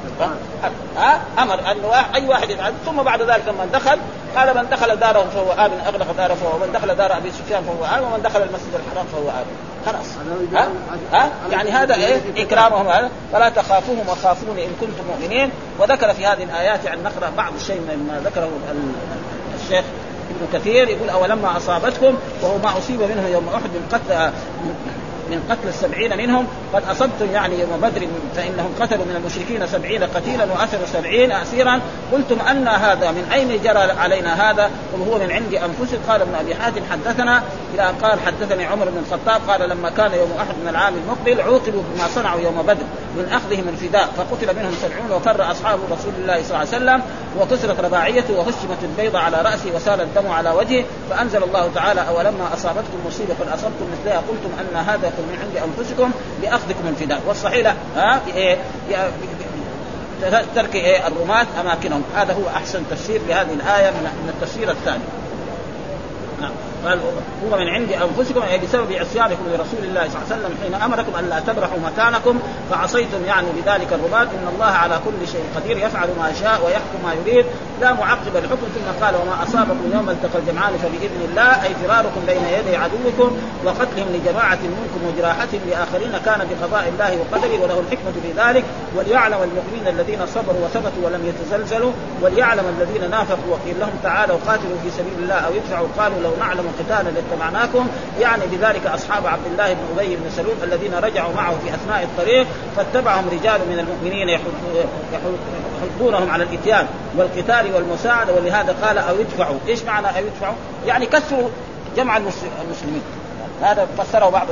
[0.98, 3.98] ها امر ان اي واحد يفعل ثم بعد ذلك لما دخل
[4.36, 7.98] قال من دخل داره فهو امن اغلق داره فهو ومن دخل دار ابي سفيان فهو
[7.98, 9.56] امن ومن دخل المسجد الحرام فهو امن
[9.86, 10.06] خلاص
[10.54, 10.68] ها
[11.12, 16.42] ها يعني هذا ايه اكرامهم هذا فلا تخافوهم وخافون ان كنتم مؤمنين وذكر في هذه
[16.42, 18.48] الايات يعني نقرا بعض الشيء مما ذكره
[19.62, 19.84] الشيخ
[20.30, 24.32] ابن كثير يقول اولما اصابتكم وهو ما اصيب منه يوم احد من قتل
[25.33, 28.07] من قتل السبعين منهم قد أصبتم يعني يوم بدر
[28.37, 31.80] فإنهم قتلوا من المشركين سبعين قتيلا وأسروا سبعين أسيرا
[32.12, 36.35] قلتم أن هذا من أين جرى علينا هذا قل هو من عند أنفسكم قال ابن
[36.41, 37.43] أبي حاتم حدثنا
[37.74, 41.41] إلى أن قال حدثني عمر بن الخطاب قال لما كان يوم أحد من العام المقبل
[41.41, 42.85] عوقبوا بما صنعوا يوم بدر
[43.16, 47.03] من أخذهم الفداء فقتل منهم سبعون وفر أصحاب رسول الله صلى الله عليه وسلم
[47.41, 52.99] وكسرت رباعيته وهشمت البيضة على رأسه وسال الدم على وجهه فأنزل الله تعالى أولما أصابتكم
[53.07, 56.10] مصيبة أصبتم مثلها قلتم أن هذا لكم من عند انفسكم
[56.42, 58.56] لاخذكم الفداء والصحيح لا ها إيه،
[58.90, 59.10] إيه،
[60.24, 65.04] إيه، ترك الرماة اماكنهم هذا هو احسن تفسير لهذه الايه من التفسير الثاني
[66.87, 66.99] قال
[67.45, 71.16] هو من عند انفسكم اي بسبب عصيانكم لرسول الله صلى الله عليه وسلم حين امركم
[71.18, 72.39] ان لا تبرحوا مكانكم
[72.70, 77.12] فعصيتم يعني بذلك الرباط ان الله على كل شيء قدير يفعل ما شاء ويحكم ما
[77.14, 77.47] يريد
[77.80, 82.45] لا معقب الحكم ثم قال وما اصابكم يوم التقى الجمعان فباذن الله اي فراركم بين
[82.59, 88.64] يدي عدوكم وقتلهم لجماعه منكم وجراحتهم لاخرين كان بقضاء الله وقدره وله الحكمه في ذلك
[88.97, 94.91] وليعلم المؤمنين الذين صبروا وثبتوا ولم يتزلزلوا وليعلم الذين نافقوا وقيل لهم تعالوا قاتلوا في
[94.91, 97.86] سبيل الله او يدفعوا قالوا لو نعلم قتالا لاتبعناكم
[98.20, 102.46] يعني بذلك اصحاب عبد الله بن ابي بن سلول الذين رجعوا معه في اثناء الطريق
[102.76, 104.40] فاتبعهم رجال من المؤمنين
[105.82, 110.54] يحضونهم على الاتيان والقتال والمساعده ولهذا قال او يدفعوا، ايش معنى او يدفعوا؟
[110.86, 111.48] يعني كثروا
[111.96, 113.02] جمع المسلمين
[113.62, 114.46] هذا فسره بعض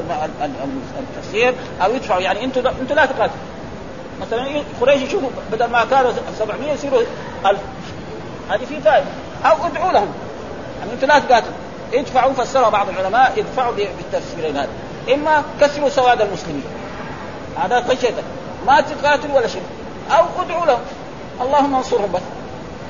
[1.19, 1.55] التفسير
[1.85, 3.37] او يدفعوا يعني انتم انتم لا تقاتلوا
[4.21, 7.01] مثلا إيه، قريش يشوفوا بدل ما كانوا 700 يصيروا
[7.47, 7.59] 1000
[8.51, 9.07] هذه في فائده
[9.45, 10.09] او ادعوا لهم
[10.81, 11.53] يعني انتم لا تقاتلوا
[11.93, 14.69] ادفعوا فسرها بعض العلماء ادفعوا بالتفسيرين هذا
[15.15, 16.65] اما كسروا سواد المسلمين
[17.63, 18.25] هذا خشيتك
[18.67, 19.63] ما تقاتل ولا شيء
[20.11, 20.81] او ادعوا لهم
[21.43, 22.21] اللهم انصرهم بس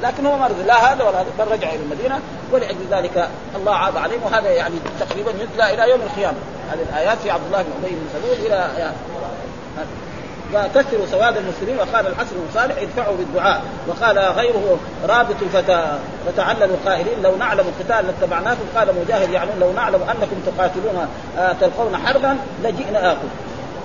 [0.03, 2.19] لكن هو ما رضي لا هذا ولا هذا بل رجع الى المدينه
[2.53, 6.37] ولاجل ذلك الله عاب عليهم وهذا يعني تقريبا يتلى الى يوم القيامه
[6.73, 8.91] هذه الايات في عبد الله بن ابي بن سلول الى
[10.59, 14.79] فكثروا سواد المسلمين وقال الحسن بن صالح ادفعوا بالدعاء وقال غيره
[15.09, 21.09] رابط الفتى فتعللوا قائلين لو نعلم القتال لاتبعناكم قال مجاهد يعني لو نعلم انكم تقاتلون
[21.39, 23.29] آه، تلقون حربا لجئنا اكم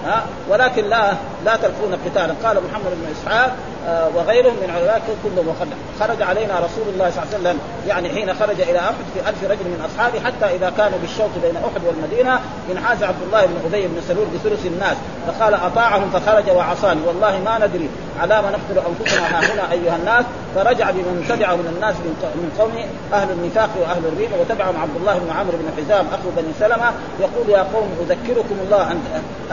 [0.07, 1.11] آه، ولكن لا
[1.45, 3.51] لا تلقون قتالا قال محمد بن اسحاق
[3.89, 5.67] آه، وغيرهم من علماء كلهم وقد
[5.99, 9.43] خرج علينا رسول الله صلى الله عليه وسلم يعني حين خرج الى احد في ألف
[9.51, 12.39] رجل من اصحابه حتى اذا كانوا بالشوط بين احد والمدينه
[12.71, 17.57] انحاز عبد الله بن ابي بن سلول بثلث الناس فقال اطاعهم فخرج وعصاني والله ما
[17.67, 17.89] ندري
[18.21, 20.25] على ما نقتل انفسنا ها هنا ايها الناس
[20.55, 21.95] فرجع بمن تبعه من الناس
[22.35, 26.51] من قومه اهل النفاق واهل الريبه وتبعهم عبد الله بن عمرو بن حزام اخو بني
[26.59, 26.89] سلمه
[27.19, 29.01] يقول يا قوم اذكركم الله ان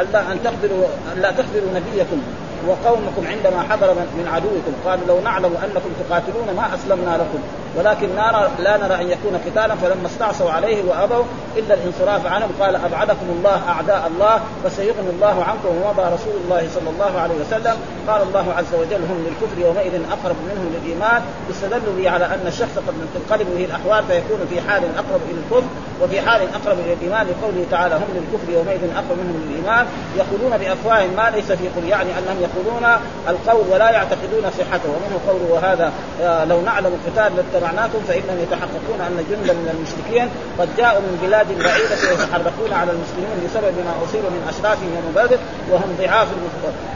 [0.01, 0.87] الا ان تقدروا
[1.17, 2.23] لا تخبروا نبيكم
[2.69, 7.39] وقومكم عندما حضر من عدوكم قالوا لو نعلم انكم تقاتلون ما اسلمنا لكم
[7.79, 11.25] ولكن نرى لا نرى ان يكون قتالا فلما استعصوا عليه وابوا
[11.57, 16.91] الا الانصراف عنهم قال ابعدكم الله اعداء الله فسيغني الله عنكم ومضى رسول الله صلى
[16.91, 17.77] الله عليه وسلم
[18.09, 22.75] قال الله عز وجل هم للكفر يومئذ اقرب منهم للايمان استدلوا به على ان الشخص
[22.89, 25.69] قد تنقلب به الاحوال فيكون في حال اقرب الى الكفر
[26.03, 29.87] وفي حال اقرب الى الايمان لقوله تعالى هم للكفر يومئذ اقرب منهم للايمان
[30.19, 32.85] يقولون بافواه ما ليس في قل يعني انهم يقولون
[33.29, 35.93] القول ولا يعتقدون صحته ومنه قوله وهذا
[36.23, 37.33] آه، لو نعلم القتال
[37.63, 43.37] جمعناكم فانهم يتحققون ان جندا من المشركين قد جاءوا من بلاد بعيده يتحرقون على المسلمين
[43.45, 45.39] بسبب ما اصيبوا من اشراف ومبادئ
[45.71, 46.29] وهم ضعاف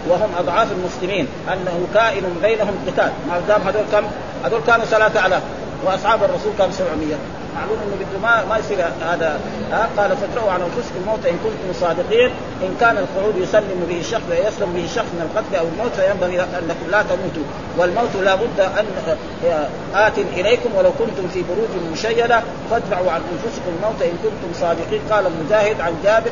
[0.08, 4.04] وهم اضعاف المسلمين انه كائن بينهم قتال ما دام هذول كم؟
[4.44, 5.42] هذول كانوا 3000
[5.84, 7.16] واصحاب الرسول كانوا 700
[7.56, 8.78] معلوم انه بده ما ما يصير
[9.12, 9.40] هذا
[9.72, 12.30] ها قال فادعوا على انفسكم الموت ان كنتم صادقين
[12.62, 16.86] ان كان الخروج يسلم به الشخص يسلم به الشخص من القتل او الموت فينبغي انكم
[16.94, 17.46] لا تموتوا
[17.78, 18.86] والموت لا بد ان
[19.94, 22.40] ات اليكم ولو كنتم في بروج مشيده
[22.70, 26.30] فادفعوا عن انفسكم الموت ان كنتم صادقين قال مجاهد عن جابر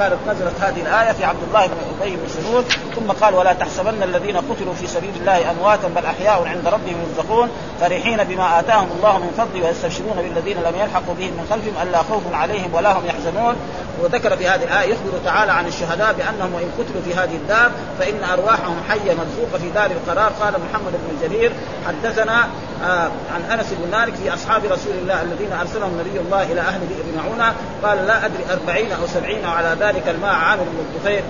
[0.00, 2.64] قالت نزلت هذه الايه في عبد الله بن ابي بن سلول
[2.96, 7.48] ثم قال ولا تحسبن الذين قتلوا في سبيل الله امواتا بل احياء عند ربهم يرزقون
[7.80, 11.98] فرحين بما اتاهم الله من فضل ويستبشرون بالذين الذين لم يلحقوا بهم من خلفهم الا
[12.02, 13.56] خوف عليهم ولا هم يحزنون
[14.02, 18.14] وذكر في هذه الايه يخبر تعالى عن الشهداء بانهم وان قتلوا في هذه الدار فان
[18.32, 21.52] ارواحهم حيه مرزوقه في دار القرار قال محمد بن جرير
[21.88, 22.44] حدثنا
[22.88, 26.80] آه عن انس بن مالك في اصحاب رسول الله الذين ارسلهم نبي الله الى اهل
[26.80, 31.22] بئر معونه قال لا ادري أربعين او سبعين على ذلك الماء عامر بن الطفيل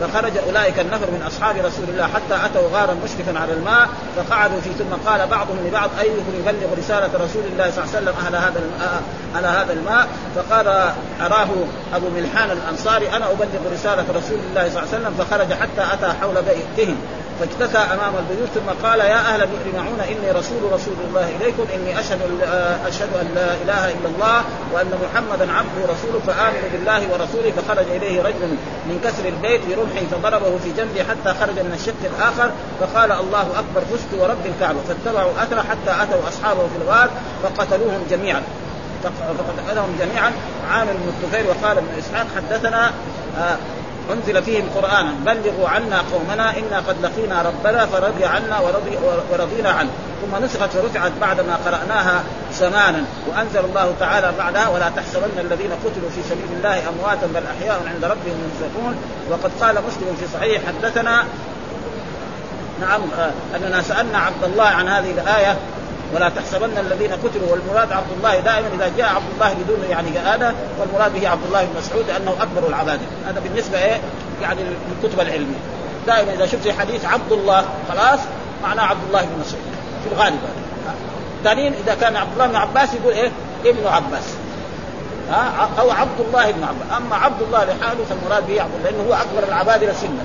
[0.00, 4.70] فخرج اولئك النفر من اصحاب رسول الله حتى اتوا غارا مشرفا على الماء فقعدوا فيه
[4.70, 8.60] ثم قال بعضهم لبعض ايكم يبلغ رساله رسول الله صلى الله عليه وسلم على هذا
[9.36, 10.66] على هذا الماء فقال
[11.20, 11.48] اراه
[11.94, 16.12] ابو ملحان الانصاري انا ابلغ رساله رسول الله صلى الله عليه وسلم فخرج حتى اتى
[16.20, 16.96] حول بيتهم
[17.40, 22.00] فاكتسى امام البيوت ثم قال يا اهل بئر معون اني رسول رسول الله اليكم اني
[22.00, 22.20] اشهد
[22.86, 28.20] اشهد ان لا اله الا الله وان محمدا عبده ورسوله فامنوا بالله ورسوله فخرج اليه
[28.22, 28.48] رجل
[28.86, 33.80] من كسر البيت برمحه فضربه في جنبه حتى خرج من الشق الاخر فقال الله اكبر
[33.92, 37.10] فزت ورب الكعبه فاتبعوا اثره حتى اتوا اصحابه في الغار
[37.42, 38.42] فقتلوهم جميعا
[39.02, 40.32] فقتلهم جميعا
[40.70, 41.12] عامر بن
[41.48, 42.88] وقال ابن اسحاق حدثنا
[43.38, 43.56] آه،
[44.12, 48.98] انزل فيهم قرانا بلغوا عنا قومنا انا قد لقينا ربنا فرضي عنا ورضي
[49.30, 49.88] ورضينا عنه
[50.22, 56.22] ثم نسخت ورفعت بعدما قراناها زمانا وانزل الله تعالى بعدها ولا تحسبن الذين قتلوا في
[56.30, 58.96] سبيل الله امواتا بل احياء عند ربهم يرزقون
[59.30, 61.24] وقد قال مسلم في صحيح حدثنا
[62.80, 65.56] نعم آه، اننا سالنا عبد الله عن هذه الايه
[66.14, 70.54] ولا تحسبن الذين قتلوا والمراد عبد الله دائما اذا جاء عبد الله بدون يعني هذا
[70.80, 74.00] والمراد به عبد الله بن مسعود لانه اكبر العباده هذا بالنسبه ايه
[74.42, 74.60] يعني
[75.02, 75.58] الكتب العلميه
[76.06, 78.20] دائما اذا شفت حديث عبد الله خلاص
[78.62, 79.62] معناه عبد الله بن مسعود
[80.04, 80.38] في الغالب
[81.44, 83.30] ثانيا اذا كان عبد الله بن عباس يقول ايه
[83.64, 84.34] ابن عباس
[85.30, 89.04] ها او عبد الله بن عباس اما عبد الله لحاله فالمراد به عبد الله لانه
[89.08, 90.24] هو اكبر العبادله سنا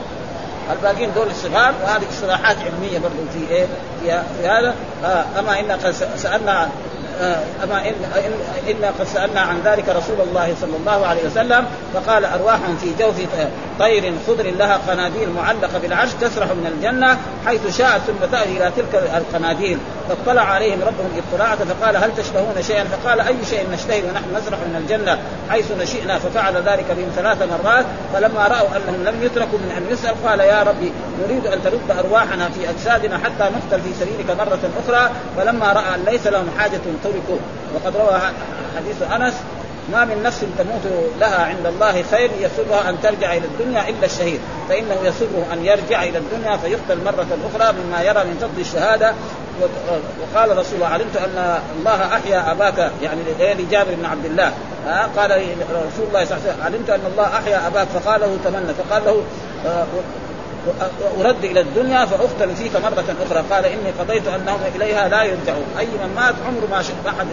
[0.71, 3.65] الباقين دول الصغار وهذه اصطلاحات علميه برضه في ايه
[4.05, 6.69] في هذا آه اما ان سالنا
[7.21, 7.93] آه، أما إن
[8.69, 13.15] إنا قد سألنا عن ذلك رسول الله صلى الله عليه وسلم فقال أرواح في جوف
[13.79, 18.95] طير خضر لها قناديل معلقة بالعرش تسرح من الجنة حيث شاءت ثم تأتي إلى تلك
[19.17, 19.77] القناديل
[20.09, 24.75] فاطلع عليهم ربهم اطلاعة فقال هل تشتهون شيئا فقال أي شيء نشتهي ونحن نسرح من
[24.81, 25.17] الجنة
[25.49, 30.13] حيث نشئنا ففعل ذلك بهم ثلاث مرات فلما رأوا أنهم لم يتركوا من أن يسأل
[30.27, 30.91] قال يا ربي
[31.25, 36.05] نريد أن ترد أرواحنا في أجسادنا حتى نقتل في سبيلك مرة أخرى فلما رأى أن
[36.11, 37.37] ليس لهم حاجة تركوا
[37.75, 38.19] وقد روى
[38.77, 39.33] حديث انس
[39.91, 44.39] ما من نفس تموت لها عند الله خير يسرها ان ترجع الى الدنيا الا الشهيد
[44.69, 49.13] فانه يسره ان يرجع الى الدنيا فيقتل مره اخرى مما يرى من فضل الشهاده
[50.21, 53.19] وقال رسول الله علمت ان الله احيا اباك يعني
[53.61, 54.53] لجابر بن عبد الله
[55.17, 55.31] قال
[55.71, 59.01] رسول الله صلى الله عليه وسلم علمت ان الله احيا اباك فقال له تمنى فقال
[59.05, 59.23] له
[59.65, 59.85] آه،
[61.19, 65.85] ارد الى الدنيا فاقتل فيك مره اخرى قال اني قضيت انهم اليها لا يرجعون اي
[65.85, 67.27] من مات عمره ما شف احد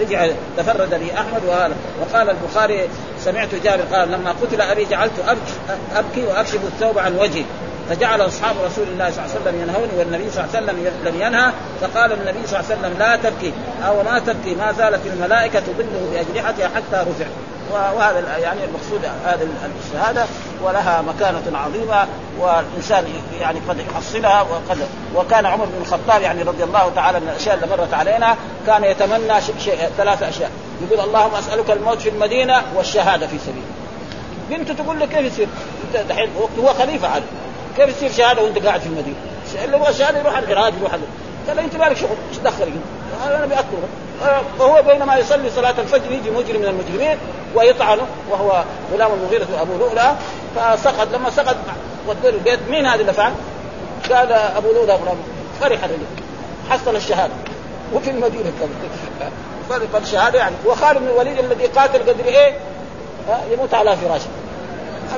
[0.00, 2.88] رجع تفرد لي احمد وهذا وقال البخاري
[3.24, 5.12] سمعت جابر قال لما قتل ابي جعلت
[5.96, 7.44] ابكي واكشف الثوب عن وجهي
[7.90, 11.20] فجعل اصحاب رسول الله صلى الله عليه وسلم ينهوني والنبي صلى الله عليه وسلم لم
[11.22, 13.52] ينهى فقال النبي صلى الله عليه وسلم لا تبكي
[13.88, 17.26] او ما تبكي ما زالت الملائكه تضله باجنحتها حتى رفع
[17.72, 19.46] وهذا يعني المقصود هذه
[19.86, 20.24] الشهاده
[20.62, 22.06] ولها مكانه عظيمه
[22.40, 23.04] والانسان
[23.40, 24.78] يعني قد يحصلها وقد
[25.14, 29.40] وكان عمر بن الخطاب يعني رضي الله تعالى من الاشياء اللي مرت علينا كان يتمنى
[29.64, 30.50] شيء ثلاث اشياء
[30.90, 33.64] يقول اللهم اسالك الموت في المدينه والشهاده في سبيلك
[34.50, 35.48] بنته تقول له كيف يصير؟
[35.88, 37.22] انت دحين هو خليفه عاد
[37.76, 39.16] كيف يصير شهاده وانت قاعد في المدينه؟
[39.64, 40.92] اللي هو شهاده يروح العراق يروح
[41.48, 42.72] قال له انت مالك شغل ايش دخلك
[43.26, 43.88] انا باكره
[44.58, 47.16] فهو بينما يصلي صلاه الفجر يجي مجرم من المجرمين
[47.54, 50.18] ويطعنه وهو غلام المغيره ابو لؤلاء
[50.56, 51.56] فسقط لما سقط
[52.08, 53.32] ودوه البيت مين هذا اللي فعل؟
[54.12, 55.16] قال ابو لؤلؤه
[55.60, 56.02] فرح الرجل
[56.70, 57.34] حصل الشهاده
[57.94, 59.30] وفي المدينه كمان
[59.68, 62.54] فرق الشهاده يعني وخالد بن الوليد الذي قاتل قدر ايه؟
[63.52, 64.26] يموت على فراشه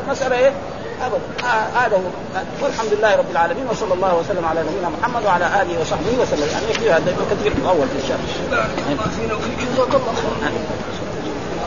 [0.05, 0.53] المساله ايه؟
[1.01, 5.47] ابدا آه، هذا هو والحمد لله رب العالمين وصلى الله وسلم على نبينا محمد وعلى
[5.47, 8.19] اله وصحبه وسلم يعني في هذا كثير الاول في الشهر.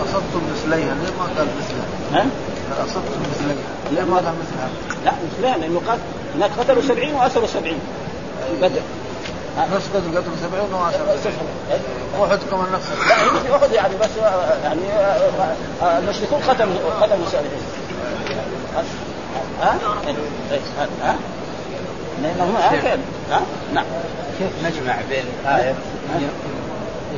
[0.05, 2.25] اصبتم مثليها ليه ما قال مثلها؟ ها؟
[2.87, 3.55] اصبتم مثليها
[3.91, 4.69] ليه ما قال مثلها؟
[5.05, 5.99] لا مثلين لانه قال
[6.35, 7.73] هناك قتلوا 70 واسروا 70
[8.61, 8.81] بدر
[9.75, 11.31] نفس قتل قتلوا 70 واسروا
[12.39, 17.49] 70 كمان النفس لا احد يعني بس آه، يعني آه، المشركون قتلوا قتلوا 70
[19.61, 19.71] ها؟
[21.03, 21.15] ها؟
[22.23, 22.59] لانه
[23.31, 23.41] ها؟
[23.73, 23.85] نعم
[24.39, 25.25] كيف نجمع بين
[25.55, 25.73] آية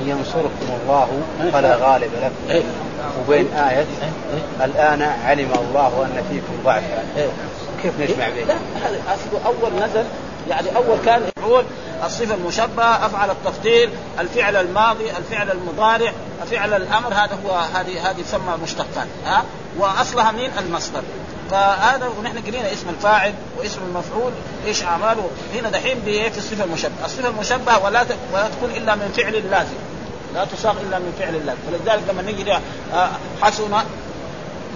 [0.05, 1.07] ينصركم الله
[1.53, 2.61] فلا غالب لكم إيه.
[3.25, 3.83] وبين آية،, إيه.
[4.33, 7.03] آية الآن علم الله أن فيكم ضعفا
[7.83, 10.03] كيف نجمع بين؟ لا هذا أول نزل
[10.49, 11.63] يعني أول كان يقول
[12.05, 16.11] الصفة المشبهة أفعل التفضيل الفعل الماضي الفعل المضارع
[16.51, 19.43] فعل الأمر هذا هو هذه هذه تسمى مشتقات ها
[19.79, 21.01] وأصلها من المصدر
[21.51, 24.31] فهذا ونحن قرينا اسم الفاعل واسم المفعول
[24.65, 29.35] ايش اعماله هنا دحين في الصفه المشبهه، الصفه المشبهه ولا ولا تكون الا من فعل
[29.35, 29.75] اللازم
[30.33, 32.53] لا تصاغ الا من فعل اللازم، فلذلك لما نجي
[32.93, 33.09] آه،
[33.41, 33.69] حسن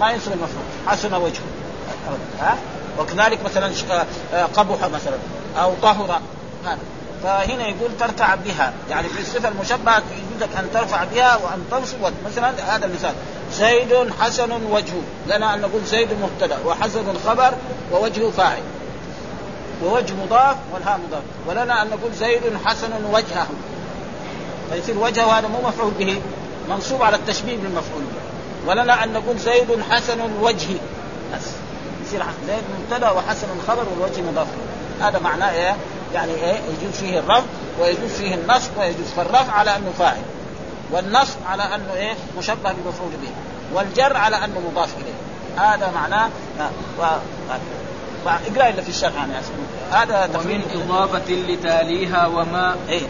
[0.00, 1.42] ما ينسب المفعول، حسن وجهه
[2.40, 2.56] ها
[2.98, 4.04] وكذلك مثلا آه،
[4.34, 5.16] آه، قبح مثلا
[5.62, 6.18] او طهر
[7.22, 10.02] فهنا يقول ترتع بها يعني في الصفه المشبهه
[10.32, 13.14] يجوز ان ترفع بها وان تنصب مثلا هذا المثال
[13.52, 17.52] زيد حسن وجهه لنا ان نقول زيد مبتدا وحسن خبر
[17.92, 18.62] ووجهه فاعل
[19.84, 23.46] ووجه مضاف والهاء مضاف ولنا ان نقول زيد حسن وجهه
[24.72, 26.20] فيصير وجهه هذا مو مفعول به
[26.70, 30.68] منصوب على التشبيه بالمفعول به ولنا ان نقول زيد حسن الوجه
[31.34, 31.46] بس
[32.06, 34.46] يصير زيد مبتدا وحسن خبر والوجه مضاف
[35.00, 35.76] هذا معناه ايه
[36.14, 37.42] يعني ايه يجوز فيه الرفع
[37.80, 40.22] ويجوز فيه النصب ويجوز فالرفع على انه فاعل
[40.92, 43.28] والنصب على انه ايه مشبه بمفعول به
[43.74, 46.28] والجر على انه مضاف اليه هذا معناه
[47.00, 47.02] و...
[48.26, 49.32] اقرا اللي في الشرح يعني
[49.92, 53.00] هذا تقريبا ومن اضافه لتاليها وما ايه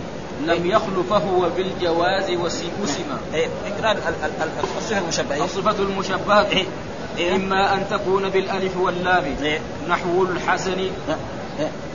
[0.47, 3.97] لم يخل فهو بالجواز وسم إيه اقرا
[4.63, 5.45] الصفه المشبهه إيه.
[5.45, 6.67] الصفه المشبهه إيه.
[7.19, 7.35] إيه.
[7.37, 9.25] اما ان تكون بالالف واللام
[9.89, 10.89] نحو الحسن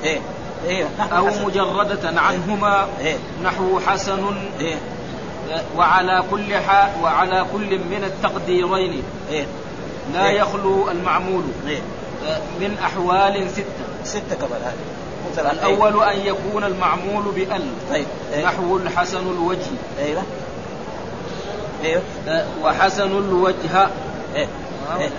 [0.03, 0.19] إيه؟
[0.65, 1.45] إيه أو حسن.
[1.45, 2.19] مجردة إيه.
[2.19, 4.75] عنهما إيه نحو حسن إيه
[5.53, 9.45] أه، وعلى كل حال وعلى كل من التقديرين إيه
[10.13, 11.79] لا إيه يخلو المعمول إيه
[12.27, 13.63] أه، من أحوال ستة
[14.03, 14.73] ستة قبل هذه
[15.45, 15.51] إيه.
[15.51, 18.05] الأول أن يكون المعمول بأل طيب.
[18.33, 19.59] إيه نحو الحسن الوجه
[19.99, 20.23] أيوة
[21.85, 22.01] أيوة
[22.63, 23.87] وحسن الوجه
[24.35, 24.47] إيه.
[24.99, 25.09] إيه.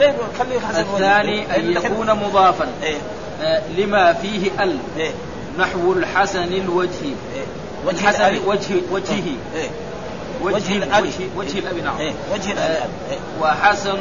[0.00, 1.84] طيب، خليه حسن الثاني أن إيه.
[1.84, 2.96] يكون مضافا إيه
[3.42, 5.10] آه، لما فيه ال إيه،
[5.58, 7.44] نحو الحسن الوجه إيه،
[7.86, 9.24] والحسن وجه وجهه
[9.56, 9.68] إيه.
[10.42, 11.96] وجه وجه الاب وجه, وجه الاب نعم
[12.34, 13.98] وجه الاب آه، وحسن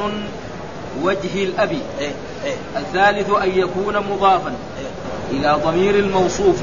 [1.03, 1.71] وجه الاب
[2.77, 4.53] الثالث ان يكون مضافا
[5.31, 6.57] الى ضمير الموصوف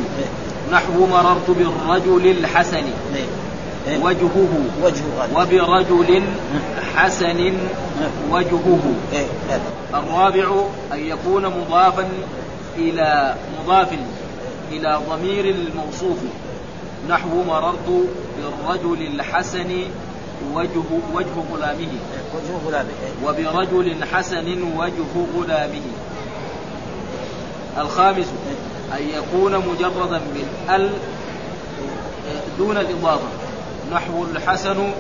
[0.73, 2.83] نحو مررت بالرجل الحسن
[4.03, 4.51] وجهه
[4.83, 6.23] وجهه وبرجل
[6.97, 7.53] حسن
[8.31, 8.79] وجهه
[9.95, 10.55] الرابع
[10.93, 12.09] أن يكون مضافا
[12.79, 13.89] إلى مضاف
[14.73, 16.19] إلى ضمير الموصوف
[17.09, 18.05] نحو مررت
[18.37, 19.73] بالرجل الحسن
[20.55, 21.89] وجه وجه غلامه
[22.35, 22.89] وجه غلامه
[23.27, 25.03] وبرجل حسن وجه
[25.39, 25.81] غلامه
[27.79, 28.27] الخامس
[28.99, 30.21] أن يكون مجردا
[30.69, 30.91] بالأل
[32.59, 33.27] دون الإضافة
[33.95, 34.91] نحو الحسن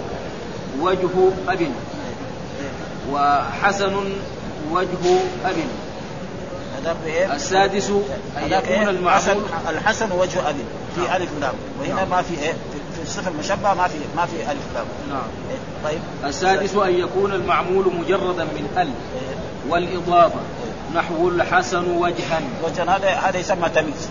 [0.80, 1.08] وجه
[1.48, 1.68] أب إيه.
[3.12, 3.94] وحسن
[4.72, 5.14] وجه
[5.44, 5.56] أب
[7.06, 7.92] إيه؟ السادس
[8.44, 10.64] أن يكون المعمول الحسن وجه أبي
[10.94, 11.16] في نعم.
[11.16, 12.10] ألف لام وهنا نعم.
[12.10, 12.52] ما في إيه؟
[12.96, 15.18] في الصفة المشبهة ما في ما في ألف لام نعم
[15.50, 19.36] إيه؟ طيب السادس أن يكون المعمول مجردا من أل إيه.
[19.72, 20.38] والإضافة
[20.92, 20.98] إيه.
[21.00, 24.08] نحو الحسن وجها وجها هذا هذا يسمى تمييز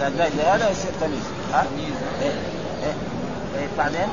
[0.00, 1.22] هذا يصير تمييز
[1.52, 2.30] تمييز إيه.
[3.56, 4.08] طيب، بعدين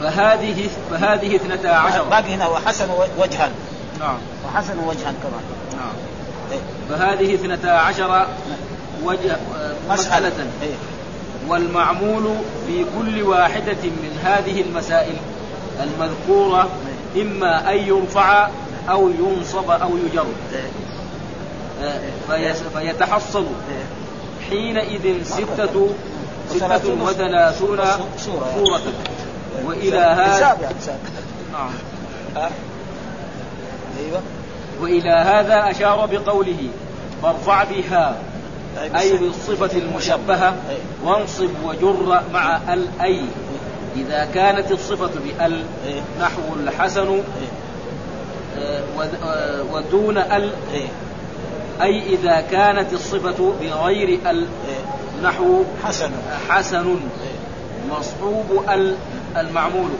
[0.00, 3.50] فهذه فهذه اثنتا عشر باقي هنا وحسن وجها
[4.00, 4.16] نعم
[4.46, 5.42] وحسن وجها كمان
[5.76, 5.92] نعم
[6.90, 8.26] فهذه اثنتا عشر
[9.04, 9.36] وجه
[9.90, 10.32] مسألة
[10.62, 10.74] إيه.
[11.48, 12.22] والمعمول
[12.66, 15.16] في كل واحدة من هذه المسائل
[15.82, 16.68] المذكورة
[17.16, 17.22] إيه.
[17.22, 18.48] إما أن يرفع
[18.90, 20.70] أو ينصب أو يجر إيه.
[22.30, 23.46] آه، فيتحصل
[24.50, 25.88] حينئذ ستة
[26.50, 28.08] ستة وثلاثون سورة
[29.64, 30.98] وإلى هذا يعني،
[31.52, 31.70] نعم
[34.00, 34.20] أيوه
[34.80, 36.56] وإلى هذا أشار بقوله
[37.22, 38.16] فارفع بها
[38.98, 40.54] أي بالصفة المشبهة
[41.04, 43.20] وانصب وجر مع الأي
[43.96, 46.00] إذا كانت الصفة بأل إيه.
[46.20, 47.22] نحو الحسن إيه.
[48.58, 50.88] آه، آه، ودون ال إيه.
[51.82, 54.46] أي إذا كانت الصفة بغير ال
[55.22, 56.10] نحو حسن
[56.48, 56.94] حسن
[57.90, 58.94] مصحوب ال
[59.36, 59.90] المعمول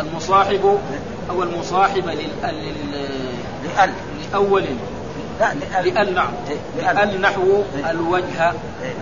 [0.00, 0.78] المصاحب
[1.30, 2.28] أو المصاحبة لل
[3.64, 3.90] لأل
[4.32, 4.64] لأول
[5.40, 6.28] لا لأل, لأل نعم
[6.78, 7.90] لأل نحو إيه.
[7.90, 8.52] الوجه
[8.82, 8.94] إيه.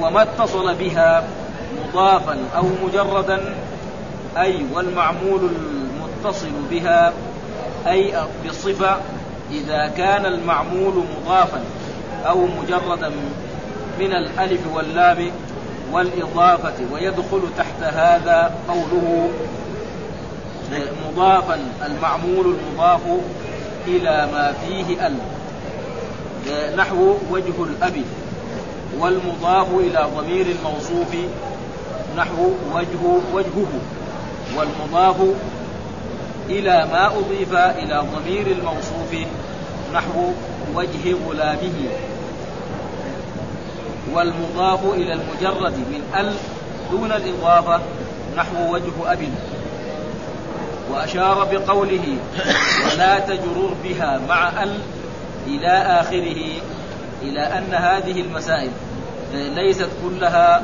[0.00, 1.24] وما اتصل بها
[1.88, 3.54] مضافا أو مجردا
[4.36, 7.12] أي والمعمول المتصل بها
[7.88, 8.12] أي
[8.48, 8.96] بصفة
[9.50, 11.60] إذا كان المعمول مضافا
[12.28, 13.08] أو مجردا
[13.98, 15.18] من الألف واللام
[15.92, 19.28] والإضافة ويدخل تحت هذا قوله
[21.08, 23.00] مضافا المعمول المضاف
[23.86, 25.14] إلى ما فيه ال
[26.76, 27.94] نحو وجه الأب
[28.98, 31.14] والمضاف إلى ضمير الموصوف
[32.16, 33.68] نحو وجه وجهه
[34.56, 35.16] والمضاف
[36.48, 39.26] إلى ما أضيف إلى ضمير الموصوف
[39.94, 40.26] نحو
[40.74, 41.72] وجه غلامه
[44.14, 46.32] والمضاف إلى المجرد من ال
[46.90, 47.80] دون الإضافة
[48.36, 49.18] نحو وجه أب
[50.90, 52.16] وأشار بقوله
[52.94, 54.78] ولا تجرر بها مع ال
[55.46, 56.42] إلى آخره
[57.22, 58.70] إلى أن هذه المسائل
[59.32, 60.62] ليست كلها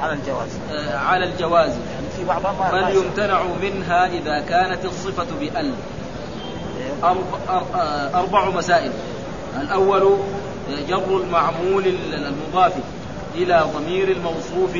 [0.00, 5.70] على الجواز آه، على الجواز يعني في بعضها بل يمتنع منها إذا كانت الصفة بأل
[6.92, 7.04] إيه.
[7.74, 8.90] آه، أربع مسائل
[9.60, 10.16] الأول
[10.88, 12.72] جر المعمول المضاف
[13.34, 14.76] إلى ضمير الموصوف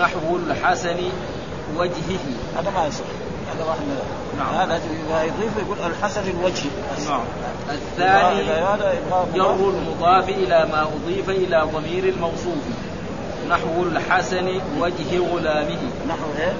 [0.00, 0.96] نحو الحسن
[1.78, 2.18] وجهه
[2.58, 3.04] هذا ما يصح
[4.38, 4.80] نعم هذا
[5.24, 6.64] يضيف يقول الحسن الوجه
[7.08, 7.20] نعم
[7.70, 8.44] الثاني
[9.34, 12.62] جر المضاف الى ما اضيف الى ضمير الموصوف
[13.50, 14.48] نحو الحسن
[14.80, 15.78] وجه غلامه
[16.08, 16.52] نحو ايه؟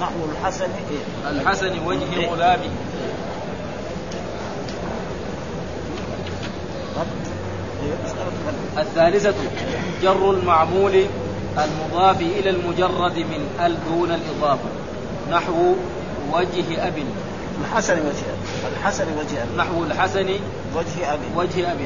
[0.00, 2.58] نحو الحسن ايه؟ الحسن وجه إيه؟ غلامه
[8.78, 9.34] الثالثة
[10.02, 10.94] جر المعمول
[11.58, 14.68] المضاف إلى المجرد من ال دون الإضافة
[15.32, 15.74] نحو
[16.32, 16.92] وجه أب
[17.64, 18.24] الحسن وجه
[18.64, 20.26] أب الحسن وجه أب نحو الحسن
[20.76, 21.76] وجه أب وجه أب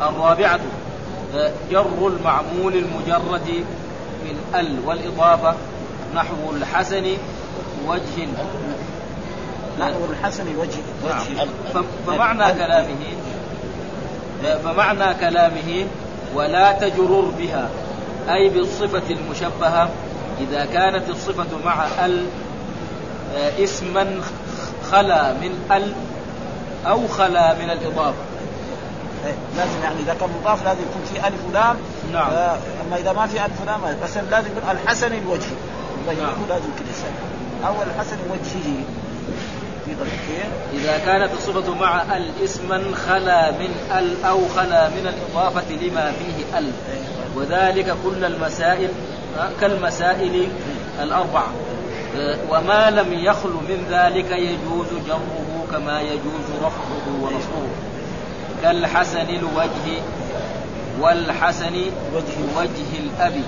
[0.00, 0.60] الرابعة
[1.70, 3.64] جر المعمول المجرد
[4.24, 5.54] من ال والإضافة
[6.14, 7.02] نحو الحسن
[7.86, 8.24] وجه
[9.80, 11.48] نحو الحسن وجه وجه نعم.
[12.06, 12.96] فمعنى كلامه
[14.64, 15.86] فمعنى كلامه
[16.34, 17.68] ولا تجرر بها
[18.28, 19.88] أي بالصفة المشبهة
[20.40, 22.24] إذا كانت الصفة مع ال
[23.36, 24.06] آه، اسما
[24.90, 25.92] خلا من ال
[26.86, 28.22] او خلا من الاضافه
[29.26, 31.76] إيه، لازم يعني اذا كان مضاف لازم يكون في الف ولام
[32.12, 35.54] نعم آه، اما اذا ما في الف ولام بس لازم يكون الحسن الوجهي
[36.08, 36.28] طيب، نعم.
[36.48, 37.08] لازم كذا
[37.68, 38.72] او الحسن وجهه
[39.84, 45.70] في ضربتين اذا كانت الصفه مع ال اسما خلا من ال او خلا من الاضافه
[45.72, 47.02] لما فيه ال إيه.
[47.36, 48.88] وذلك كل المسائل
[49.60, 50.48] كالمسائل
[51.02, 51.46] الاربعه
[52.50, 57.68] وما لم يخل من ذلك يجوز جره كما يجوز رفعه ونصره
[58.62, 60.00] كالحسن الوجه
[61.00, 61.74] والحسن
[62.14, 63.40] وجه وجه الأب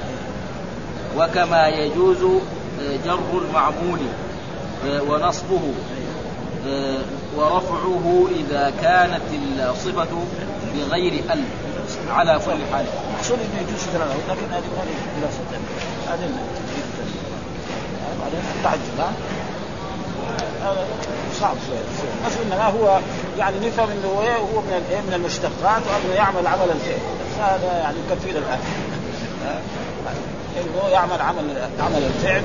[1.18, 2.22] وكما يجوز
[2.80, 3.98] آه، جر المعمول
[4.88, 5.60] آه، ونصبه
[6.68, 6.96] آه،
[7.36, 9.20] ورفعه إذا كانت
[9.70, 10.06] الصفة
[10.74, 11.44] بغير ال
[12.10, 12.84] على كل حال.
[13.16, 14.88] مقصود انه يجوز جره لكن هذه
[16.08, 16.28] هذه
[18.22, 19.12] بعدين التعجب ها
[21.40, 21.78] صعب شوي
[22.26, 22.98] بس انما هو
[23.38, 26.98] يعني نفهم انه هو من الايه من المشتقات وانه يعمل عمل الفعل
[27.50, 28.58] هذا يعني كثير الان
[29.46, 32.42] انه يعني يعمل عمل عمل الفعل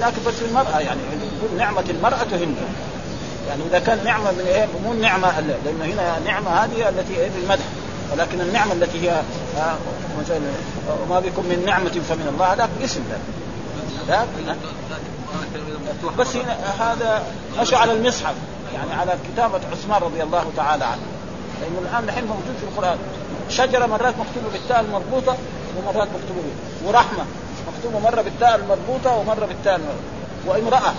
[0.00, 2.54] هناك بس المرأة يعني يقول نعمة المرأة تهمني
[3.48, 7.64] يعني اذا كان نعمه من ايه مو النعمه لانه هنا نعمه هذه التي ايه بالمدح
[8.12, 9.22] ولكن النعمه التي هي
[10.20, 10.40] مثلا آه،
[11.04, 13.16] وما آه، بكم من نعمه فمن الله هذاك اسم ده
[14.16, 14.28] هذاك
[16.18, 17.22] بس هنا هذا
[17.60, 18.34] مشى على المصحف
[18.74, 21.02] يعني على كتابه عثمان رضي الله تعالى عنه
[21.60, 22.98] لانه الان الحين موجود في القران
[23.48, 25.36] شجره مرات مكتوبه بالتاء المربوطه
[25.78, 26.48] ومرات مكتوبه
[26.84, 27.24] ورحمه
[27.84, 29.80] مكتوبه مره بالتاء المربوطه ومره بالتاء
[30.46, 30.92] وامراه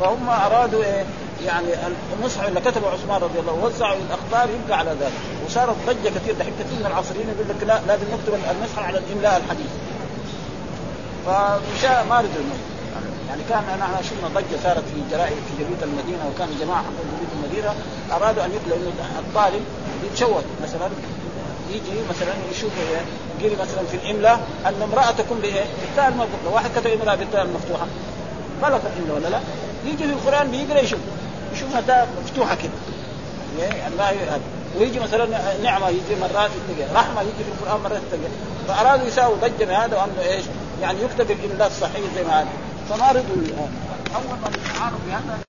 [0.00, 1.04] فهم ارادوا ايه
[1.46, 1.66] يعني
[2.18, 6.52] المصحف اللي كتبه عثمان رضي الله عنه الاخبار يبقى على ذلك وصارت ضجه كثير دحين
[6.58, 9.72] كثير من العصريين يقول لك لا لازم نكتب المصحف على الاملاء الحديث
[11.26, 12.44] فمشاء ما رضي
[13.28, 17.32] يعني كان انا شفنا ضجه صارت في جرائد في جريده المدينه وكان جماعه حق جريده
[17.34, 17.74] المدينه
[18.12, 19.62] ارادوا ان يقلعوا انه الطالب
[20.04, 20.88] يتشوه مثلا
[21.72, 23.00] يجي مثلا يشوف إيه؟
[23.42, 27.86] قيل مثلا في الاملاء ان امراه تكون بايه؟ بالتاء المفتوحه، واحد كتب امراه بالتاء المفتوحه
[28.62, 29.40] غلط الاملاء ولا لا؟
[29.88, 30.98] يجي في القران بيقرا يشوف
[31.54, 32.72] يشوف تاء مفتوحه كده
[33.76, 34.10] يعني ما
[34.78, 35.26] ويجي مثلا
[35.62, 38.28] نعمه يجي مرات يتقى رحمه يجي في القران مرات يتقى
[38.68, 40.44] فارادوا يساووا ضجه بهذا وانه ايش؟
[40.82, 42.48] يعني يكتب الاملاء الصحيح زي ما هذا
[42.90, 43.66] فما رضوا
[44.14, 45.45] اول ما يتعارض بهذا